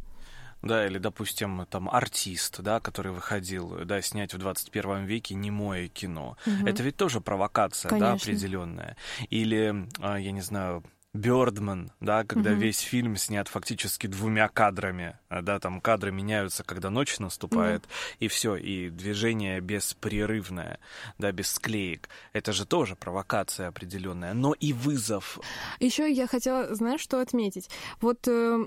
Да, 0.67 0.87
или, 0.87 0.99
допустим, 0.99 1.67
там 1.71 1.89
артист, 1.89 2.61
да, 2.61 2.81
который 2.81 3.12
выходил, 3.12 3.85
да, 3.85 4.01
снять 4.03 4.35
в 4.35 4.39
21 4.39 5.05
веке 5.05 5.35
немое 5.35 5.89
кино. 5.89 6.37
Мгм. 6.47 6.67
Это 6.67 6.83
ведь 6.83 6.97
тоже 6.97 7.21
провокация, 7.21 7.91
да, 7.91 7.99
Конечно. 7.99 8.33
определенная. 8.33 8.97
Или, 9.31 9.89
а, 10.01 10.17
я 10.17 10.33
не 10.33 10.41
знаю, 10.43 10.83
Бёрдман, 11.17 11.91
да, 12.01 12.25
когда 12.25 12.51
Мгм. 12.51 12.61
весь 12.61 12.81
фильм 12.81 13.17
снят 13.17 13.49
фактически 13.49 14.07
двумя 14.07 14.49
кадрами, 14.49 15.19
а, 15.29 15.41
да, 15.43 15.59
там 15.59 15.81
кадры 15.81 16.12
меняются, 16.12 16.62
когда 16.62 16.91
ночь 16.91 17.19
наступает, 17.19 17.89
и 18.19 18.29
все, 18.29 18.57
и 18.57 18.91
движение 18.91 19.61
беспрерывное, 19.61 20.79
да, 21.19 21.33
без 21.33 21.51
склеек. 21.51 22.09
Это 22.33 22.53
же 22.53 22.67
тоже 22.67 22.97
провокация 22.97 23.69
определенная, 23.69 24.35
но 24.35 24.53
и 24.53 24.73
вызов. 24.73 25.39
Еще 25.81 26.11
я 26.12 26.27
хотела, 26.27 26.75
знаешь, 26.75 27.01
что 27.01 27.21
отметить? 27.21 27.71
Вот 28.01 28.29
э, 28.29 28.67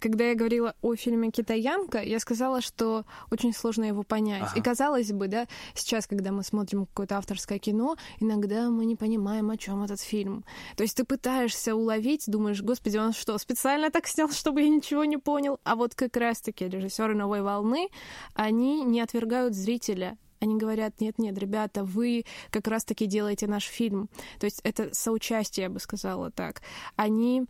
когда 0.00 0.24
я 0.28 0.34
говорила 0.34 0.74
о 0.82 0.94
фильме 0.96 1.30
«Китаянка», 1.30 2.02
я 2.02 2.18
сказала, 2.18 2.60
что 2.60 3.04
очень 3.30 3.52
сложно 3.52 3.84
его 3.84 4.02
понять. 4.02 4.42
Ага. 4.42 4.52
И 4.56 4.62
казалось 4.62 5.12
бы, 5.12 5.28
да, 5.28 5.46
сейчас, 5.74 6.06
когда 6.06 6.32
мы 6.32 6.42
смотрим 6.42 6.86
какое-то 6.86 7.18
авторское 7.18 7.58
кино, 7.58 7.96
иногда 8.18 8.68
мы 8.68 8.84
не 8.84 8.96
понимаем, 8.96 9.50
о 9.50 9.56
чем 9.56 9.82
этот 9.82 10.00
фильм. 10.00 10.44
То 10.76 10.82
есть 10.82 10.96
ты 10.96 11.04
пытаешься 11.04 11.74
уловить, 11.74 12.24
думаешь, 12.26 12.62
господи, 12.62 12.98
он 12.98 13.12
что, 13.12 13.38
специально 13.38 13.90
так 13.90 14.06
снял, 14.06 14.30
чтобы 14.30 14.62
я 14.62 14.68
ничего 14.68 15.04
не 15.04 15.18
понял? 15.18 15.58
А 15.64 15.76
вот 15.76 15.94
как 15.94 16.16
раз-таки 16.16 16.68
режиссеры 16.68 17.14
«Новой 17.14 17.42
волны», 17.42 17.88
они 18.34 18.82
не 18.82 19.00
отвергают 19.00 19.54
зрителя, 19.54 20.18
они 20.40 20.56
говорят, 20.56 21.00
нет-нет, 21.00 21.36
ребята, 21.38 21.84
вы 21.84 22.24
как 22.50 22.66
раз-таки 22.66 23.06
делаете 23.06 23.46
наш 23.46 23.64
фильм. 23.64 24.08
То 24.38 24.46
есть 24.46 24.60
это 24.62 24.88
соучастие, 24.92 25.64
я 25.64 25.70
бы 25.70 25.78
сказала 25.80 26.30
так. 26.30 26.62
Они, 26.96 27.44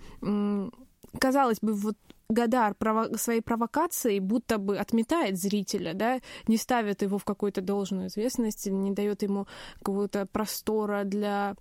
казалось 1.19 1.59
бы, 1.61 1.73
вот 1.75 1.97
Гадар 2.29 2.75
прово- 2.79 3.17
своей 3.19 3.41
провокацией 3.41 4.21
будто 4.21 4.59
бы 4.59 4.79
отметает 4.79 5.37
зрителя, 5.37 5.95
да, 5.95 6.21
не 6.47 6.57
ставит 6.57 7.03
его 7.03 7.19
в 7.19 7.25
какую-то 7.25 7.61
должную 7.61 8.07
известность, 8.07 8.67
не 8.67 8.93
дает 8.93 9.23
ему 9.23 9.47
какого-то 9.79 10.27
простора 10.27 11.03
для 11.05 11.57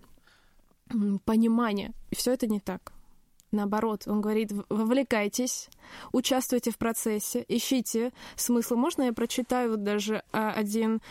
понимания. 1.25 1.91
И 2.11 2.15
все 2.15 2.33
это 2.33 2.47
не 2.47 2.59
так. 2.59 2.91
Наоборот, 3.51 4.03
он 4.07 4.21
говорит, 4.21 4.51
«В- 4.51 4.65
вовлекайтесь, 4.69 5.69
участвуйте 6.11 6.69
в 6.71 6.77
процессе, 6.77 7.43
ищите 7.47 8.11
смысл. 8.35 8.75
Можно 8.75 9.03
я 9.03 9.13
прочитаю 9.13 9.71
вот 9.71 9.83
даже 9.83 10.21
а, 10.31 10.51
один 10.51 11.01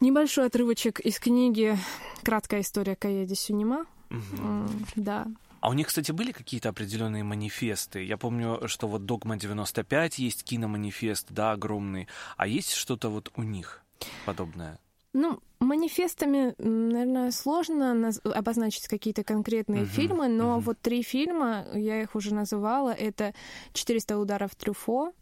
небольшой 0.00 0.46
отрывочек 0.46 1.00
из 1.00 1.18
книги 1.18 1.78
«Краткая 2.24 2.60
история 2.60 2.94
Каеди 2.94 3.32
Сюнима». 3.34 3.86
М, 4.10 4.68
Да. 4.96 5.26
А 5.60 5.68
у 5.68 5.74
них, 5.74 5.88
кстати, 5.88 6.10
были 6.12 6.32
какие-то 6.32 6.70
определенные 6.70 7.22
манифесты? 7.22 8.02
Я 8.02 8.16
помню, 8.16 8.66
что 8.66 8.88
вот 8.88 9.04
«Догма 9.04 9.36
95» 9.36 10.14
есть 10.16 10.42
киноманифест, 10.44 11.26
да, 11.30 11.52
огромный. 11.52 12.08
А 12.36 12.46
есть 12.46 12.72
что-то 12.72 13.10
вот 13.10 13.30
у 13.36 13.42
них 13.42 13.82
подобное? 14.24 14.78
Ну, 15.12 15.40
манифестами, 15.58 16.54
наверное, 16.58 17.30
сложно 17.32 18.10
обозначить 18.24 18.88
какие-то 18.88 19.24
конкретные 19.24 19.82
Мгм, 19.82 19.90
фильмы, 19.90 20.28
но 20.28 20.54
мгм. 20.54 20.60
вот 20.60 20.80
три 20.80 21.02
фильма, 21.02 21.66
я 21.74 22.00
их 22.00 22.14
уже 22.14 22.32
называла, 22.32 22.90
это 22.90 23.34
«400 23.74 24.16
ударов 24.16 24.54
Трюфо», 24.54 25.12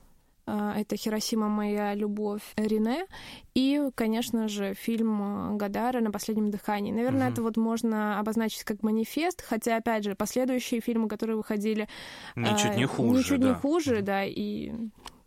это 0.76 0.96
«Хиросима. 0.96 1.48
Моя 1.48 1.94
любовь» 1.94 2.42
Рене 2.56 3.06
и, 3.54 3.90
конечно 3.94 4.48
же, 4.48 4.74
фильм 4.74 5.20
а, 5.22 5.52
Гадара 5.54 6.00
«На 6.00 6.10
последнем 6.10 6.50
дыхании». 6.50 6.92
Наверное, 6.92 7.26
Мгм. 7.26 7.32
это 7.32 7.42
вот 7.42 7.56
можно 7.56 8.18
обозначить 8.20 8.64
как 8.64 8.82
манифест, 8.82 9.42
хотя, 9.42 9.76
опять 9.76 10.04
же, 10.04 10.14
последующие 10.14 10.80
фильмы, 10.80 11.08
которые 11.08 11.36
выходили, 11.36 11.88
Ничуть 12.36 12.76
не 12.76 12.84
а, 12.84 12.88
хуже, 12.88 13.18
Ничуть 13.18 13.40
да. 13.40 13.48
не 13.48 13.54
хуже, 13.54 14.02
да, 14.02 14.24
и 14.24 14.72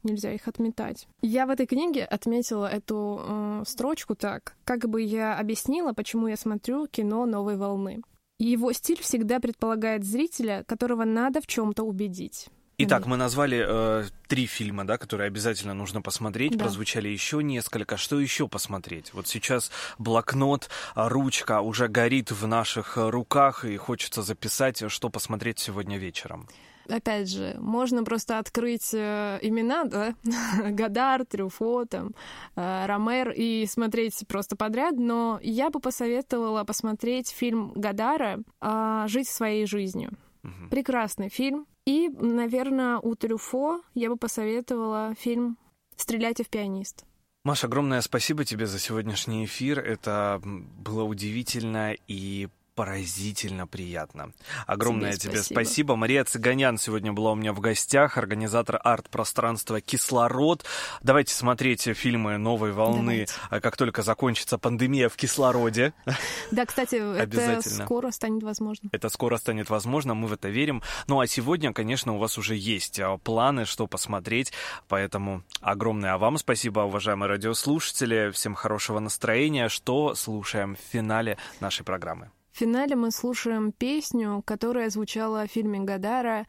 нельзя 0.04 0.34
их 0.34 0.48
отметать. 0.48 1.08
Я 1.22 1.46
в 1.46 1.50
этой 1.50 1.66
книге 1.66 2.06
отметила 2.06 2.66
эту 2.66 3.22
э, 3.24 3.64
строчку 3.68 4.16
так, 4.16 4.56
как 4.64 4.90
бы 4.90 5.02
я 5.02 5.38
объяснила, 5.38 5.94
почему 5.94 6.28
я 6.28 6.38
смотрю 6.38 6.88
кино 6.88 7.26
новой 7.26 7.58
волны. 7.58 8.02
Его 8.40 8.72
стиль 8.74 9.00
всегда 9.02 9.40
предполагает 9.40 10.04
зрителя, 10.04 10.64
которого 10.68 11.04
надо 11.04 11.42
в 11.42 11.48
чем-то 11.48 11.84
убедить. 11.84 12.48
Итак, 12.78 13.06
мы 13.06 13.16
назвали 13.16 13.64
э, 13.68 14.06
три 14.28 14.48
фильма, 14.48 14.86
да, 14.86 14.98
которые 14.98 15.28
обязательно 15.28 15.74
нужно 15.74 16.02
посмотреть. 16.02 16.54
Да. 16.58 16.66
Прозвучали 16.66 17.10
еще 17.10 17.44
несколько. 17.44 17.98
Что 17.98 18.20
еще 18.20 18.48
посмотреть? 18.48 19.14
Вот 19.14 19.28
сейчас 19.28 19.72
блокнот, 20.00 20.70
а, 20.96 21.08
ручка 21.10 21.62
уже 21.62 21.88
горит 21.88 22.32
в 22.32 22.48
наших 22.48 22.98
э, 22.98 23.10
руках, 23.10 23.66
и 23.66 23.78
хочется 23.78 24.24
записать, 24.24 24.84
что 24.90 25.10
посмотреть 25.10 25.60
сегодня 25.60 25.98
вечером. 25.98 26.48
Опять 26.90 27.30
же, 27.30 27.56
можно 27.60 28.04
просто 28.04 28.40
открыть 28.40 28.94
э, 28.94 29.40
имена, 29.42 29.84
да, 29.86 30.16
Гадар, 30.70 31.26
Трюфо, 31.26 31.86
там, 31.86 32.14
э, 32.56 32.86
Ромер 32.86 33.32
и 33.32 33.66
смотреть 33.68 34.26
просто 34.28 34.56
подряд, 34.56 34.96
но 34.98 35.40
я 35.44 35.70
бы 35.70 35.80
посоветовала 35.80 36.64
посмотреть 36.64 37.30
фильм 37.30 37.72
Гадара 37.76 38.40
э, 38.60 39.06
«Жить 39.08 39.30
своей 39.30 39.66
жизнью». 39.66 40.12
Мгм. 40.44 40.70
Прекрасный 40.70 41.30
фильм. 41.30 41.68
И, 41.86 42.10
наверное, 42.10 43.00
у 43.00 43.16
Трюфо 43.16 43.82
я 43.94 44.10
бы 44.10 44.18
посоветовала 44.18 45.16
фильм 45.18 45.58
«Стреляйте 45.96 46.44
в 46.44 46.50
пианист». 46.50 47.06
Маша, 47.44 47.66
огромное 47.66 48.02
спасибо 48.02 48.46
тебе 48.46 48.68
за 48.68 48.78
сегодняшний 48.78 49.46
эфир. 49.46 49.80
Это 49.80 50.40
было 50.44 51.04
удивительно 51.04 51.96
и 52.08 52.50
поразительно 52.76 53.68
приятно. 53.68 54.32
Огромное 54.66 55.12
Тебе 55.14 55.34
тебе 55.34 55.44
спасибо. 55.44 55.60
спасибо. 55.60 55.96
Мария 55.96 56.24
Цыганян 56.24 56.78
сегодня 56.78 57.12
была 57.14 57.34
у 57.34 57.36
меня 57.36 57.54
в 57.54 57.60
гостях, 57.60 58.18
организатор 58.18 58.80
арт-пространства 58.84 59.82
«Кислород». 59.82 60.66
Давайте 61.02 61.34
смотреть 61.34 61.84
фильмы 61.84 62.38
«Новой 62.38 62.72
волны», 62.72 63.02
Давайте. 63.02 63.34
а 63.50 63.60
как 63.60 63.78
только 63.78 64.04
закончится 64.04 64.58
пандемия 64.58 65.10
в 65.10 65.16
кислороде. 65.16 65.94
Да, 66.52 66.66
кстати, 66.66 66.96
это 66.96 67.62
скоро 67.70 68.12
станет 68.12 68.44
возможно. 68.44 68.90
Это 68.92 69.10
скоро 69.10 69.38
станет 69.38 69.70
возможно, 69.70 70.14
мы 70.14 70.28
в 70.28 70.34
это 70.34 70.50
верим. 70.50 70.82
Ну 71.08 71.20
а 71.20 71.28
сегодня, 71.28 71.72
конечно, 71.74 72.14
у 72.14 72.18
вас 72.18 72.38
уже 72.38 72.56
есть 72.56 73.00
а, 73.00 73.18
планы, 73.18 73.66
что 73.66 73.88
посмотреть, 73.88 74.52
поэтому 74.88 75.44
огромное 75.62 76.18
вам 76.22 76.38
спасибо, 76.38 76.82
уважаемые 76.82 77.30
радиослушатели. 77.30 78.32
Всем 78.32 78.54
хорошего 78.54 79.00
настроения. 79.00 79.70
Что 79.70 80.14
слушаем 80.14 80.76
в 80.76 80.80
финале 80.80 81.38
нашей 81.60 81.84
программы? 81.84 82.32
В 82.52 82.60
финале 82.60 82.96
мы 82.96 83.12
слушаем 83.12 83.72
песню, 83.72 84.42
которая 84.46 84.90
звучала 84.90 85.48
в 85.48 85.52
фильме 85.52 85.80
Гадара 85.80 86.46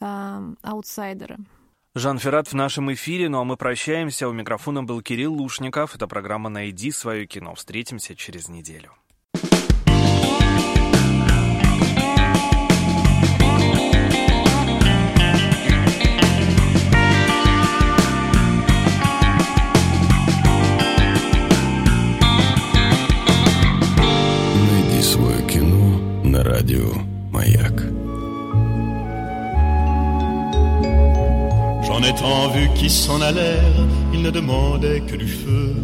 эм, 0.00 0.56
«Аутсайдеры». 0.62 1.38
Жан 1.94 2.18
Феррат 2.18 2.48
в 2.48 2.52
нашем 2.52 2.92
эфире, 2.92 3.30
ну 3.30 3.40
а 3.40 3.44
мы 3.44 3.56
прощаемся. 3.56 4.28
У 4.28 4.32
микрофона 4.32 4.84
был 4.84 5.00
Кирилл 5.00 5.32
Лушников. 5.32 5.94
Это 5.94 6.06
программа 6.06 6.50
«Найди 6.50 6.90
свое 6.90 7.26
кино». 7.26 7.54
Встретимся 7.54 8.14
через 8.14 8.48
неделю. 8.50 8.92
радио 26.45 26.93
«Маяк». 27.31 27.81
J'en 31.83 32.01
ai 32.03 32.13
tant 32.13 32.47
vu 32.49 32.69
qui 32.75 32.89
s'en 32.89 33.19
allèrent, 33.21 33.85
ils 34.13 34.21
ne 34.21 34.29
demandaient 34.29 35.01
que 35.01 35.15
du 35.15 35.27
feu. 35.27 35.75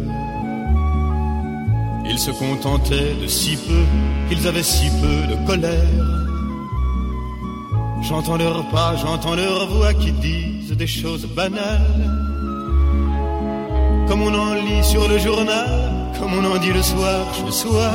Ils 2.08 2.18
se 2.18 2.30
contentaient 2.30 3.14
de 3.20 3.26
si 3.26 3.56
peu, 3.56 3.84
ils 4.30 4.46
avaient 4.46 4.62
si 4.62 4.88
peu 5.00 5.16
de 5.32 5.46
colère. 5.46 6.08
J'entends 8.02 8.36
leurs 8.36 8.66
pas, 8.70 8.96
j'entends 8.96 9.34
leurs 9.34 9.66
voix 9.68 9.92
qui 9.92 10.12
disent 10.12 10.72
des 10.72 10.86
choses 10.86 11.26
banales. 11.26 12.04
Comme 14.08 14.22
on 14.22 14.34
en 14.34 14.54
lit 14.54 14.82
sur 14.82 15.06
le 15.08 15.18
journal, 15.18 16.12
comme 16.18 16.32
on 16.32 16.44
en 16.52 16.58
dit 16.58 16.72
le 16.72 16.82
soir 16.82 17.26
chez 17.34 17.52
soi. 17.52 17.90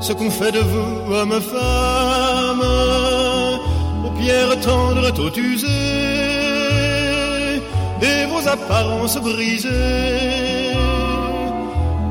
Ce 0.00 0.12
qu'on 0.12 0.30
fait 0.30 0.52
de 0.52 0.60
vous, 0.60 1.12
hommes, 1.12 1.40
femmes, 1.40 2.62
paupières 4.02 4.60
tendres, 4.60 5.12
tôt 5.12 5.32
usées, 5.36 5.66
et 8.02 8.26
vos 8.26 8.46
apparences 8.48 9.18
brisées. 9.20 10.72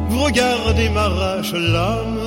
Vous 0.10 0.24
regardez 0.24 0.90
m'arrache 0.90 1.54
l'âme. 1.54 2.20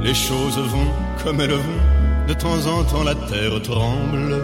Les 0.00 0.14
choses 0.14 0.58
vont 0.58 0.90
comme 1.22 1.40
elles 1.40 1.52
vont, 1.52 1.82
de 2.28 2.34
temps 2.34 2.66
en 2.66 2.84
temps 2.84 3.04
la 3.04 3.14
terre 3.14 3.60
tremble. 3.62 4.42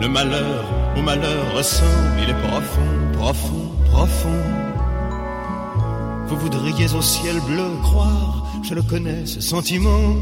Le 0.00 0.08
malheur 0.08 0.64
au 0.96 1.02
malheur 1.02 1.54
ressemble, 1.54 2.18
il 2.22 2.30
est 2.30 2.40
profond, 2.48 2.90
profond, 3.18 3.70
profond. 3.90 4.75
Vous 6.28 6.36
voudriez 6.36 6.92
au 6.94 7.02
ciel 7.02 7.40
bleu 7.40 7.70
croire, 7.82 8.44
je 8.62 8.74
le 8.74 8.82
connais 8.82 9.26
ce 9.26 9.40
sentiment. 9.40 10.14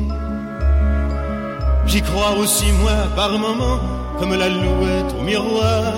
J'y 1.87 2.03
crois 2.03 2.33
aussi 2.39 2.67
moi 2.83 3.09
par 3.17 3.39
moments 3.39 3.81
comme 4.19 4.35
la 4.35 4.49
louette 4.49 5.15
au 5.19 5.23
miroir. 5.23 5.93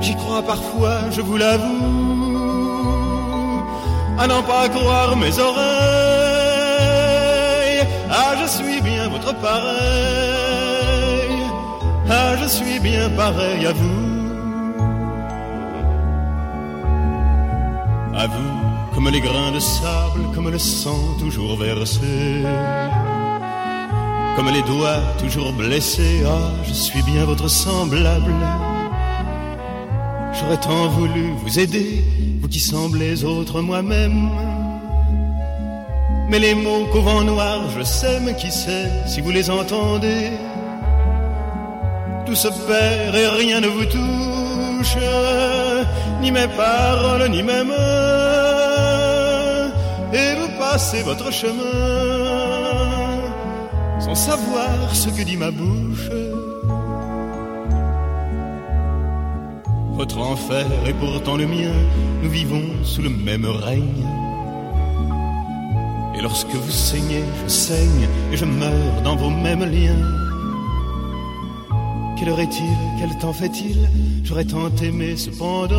J'y 0.00 0.14
crois 0.16 0.42
parfois, 0.42 1.10
je 1.10 1.20
vous 1.22 1.36
l'avoue, 1.36 2.34
à 4.18 4.26
n'en 4.26 4.42
pas 4.42 4.68
croire 4.68 5.16
mes 5.16 5.38
oreilles. 5.38 5.64
Ah, 8.10 8.34
je 8.40 8.46
suis 8.46 8.80
bien 8.80 9.08
votre 9.08 9.34
pareil. 9.40 9.74
Ah, 12.08 12.36
je 12.40 12.46
suis 12.46 12.78
bien 12.80 13.08
pareil 13.10 13.66
à 13.66 13.72
vous. 13.72 14.03
Comme 19.04 19.12
les 19.12 19.20
grains 19.20 19.52
de 19.52 19.60
sable, 19.60 20.22
comme 20.34 20.48
le 20.48 20.58
sang 20.58 21.14
toujours 21.18 21.58
versé. 21.58 22.42
Comme 24.34 24.48
les 24.48 24.62
doigts 24.62 25.02
toujours 25.18 25.52
blessés, 25.52 26.22
ah, 26.26 26.50
je 26.66 26.72
suis 26.72 27.02
bien 27.02 27.24
votre 27.26 27.48
semblable. 27.48 28.34
J'aurais 30.32 30.56
tant 30.56 30.88
voulu 30.88 31.34
vous 31.42 31.58
aider, 31.58 32.02
vous 32.40 32.48
qui 32.48 32.60
semblez 32.60 33.24
autre 33.24 33.60
moi-même. 33.60 34.30
Mais 36.30 36.38
les 36.38 36.54
mots 36.54 36.86
qu'au 36.90 37.02
vent 37.02 37.24
noir 37.24 37.60
je 37.76 37.82
sème, 37.82 38.34
qui 38.36 38.50
sait 38.50 38.90
si 39.06 39.20
vous 39.20 39.30
les 39.32 39.50
entendez? 39.50 40.30
Tout 42.24 42.34
se 42.34 42.48
perd 42.48 43.14
et 43.14 43.28
rien 43.28 43.60
ne 43.60 43.68
vous 43.68 43.84
touche, 43.84 44.96
ni 46.22 46.30
mes 46.30 46.48
paroles, 46.48 47.28
ni 47.28 47.42
mes 47.42 47.64
mains. 47.64 48.23
Et 50.14 50.34
vous 50.38 50.58
passez 50.58 51.02
votre 51.02 51.32
chemin 51.32 51.52
sans 53.98 54.14
savoir 54.14 54.94
ce 54.94 55.08
que 55.08 55.22
dit 55.22 55.36
ma 55.36 55.50
bouche. 55.50 56.08
Votre 59.96 60.18
enfer 60.18 60.66
est 60.86 60.92
pourtant 60.94 61.36
le 61.36 61.46
mien, 61.46 61.72
nous 62.22 62.30
vivons 62.30 62.84
sous 62.84 63.02
le 63.02 63.10
même 63.10 63.46
règne. 63.46 64.06
Et 66.16 66.22
lorsque 66.22 66.54
vous 66.54 66.70
saignez, 66.70 67.24
je 67.44 67.48
saigne 67.52 68.08
et 68.32 68.36
je 68.36 68.44
meurs 68.44 69.02
dans 69.02 69.16
vos 69.16 69.30
mêmes 69.30 69.64
liens. 69.64 70.04
Quelle 72.16 72.28
heure 72.28 72.40
est-il? 72.40 72.76
Quel 73.00 73.18
temps 73.18 73.32
fait-il? 73.32 73.88
J'aurais 74.22 74.44
tant 74.44 74.70
aimé 74.82 75.16
cependant. 75.16 75.74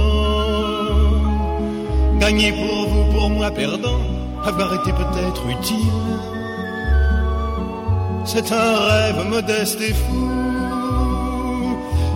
Gagner 2.19 2.51
pour 2.51 2.87
vous, 2.89 3.11
pour 3.13 3.29
moi 3.29 3.51
perdant, 3.51 4.01
avoir 4.45 4.73
été 4.75 4.91
peut-être 4.91 5.47
utile? 5.47 5.91
C'est 8.25 8.51
un 8.51 8.77
rêve 8.89 9.27
modeste 9.29 9.79
et 9.81 9.93
fou. 9.93 10.31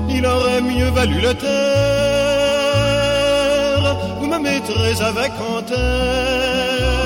Il 0.10 0.26
aurait 0.26 0.62
mieux 0.62 0.90
valu 0.90 1.22
le 1.22 1.34
taire. 1.34 1.50
Vous 4.20 4.28
me 4.28 4.40
mettrez 4.40 5.02
avec 5.02 5.32
en 5.54 5.62
terre 5.62 7.00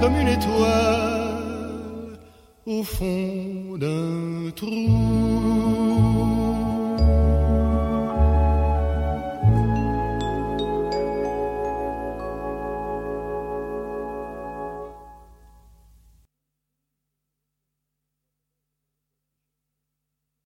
comme 0.00 0.16
une 0.16 0.28
étoile 0.28 1.36
au 2.66 2.82
fond 2.82 3.76
d'un 3.78 4.50
trou. 4.56 6.15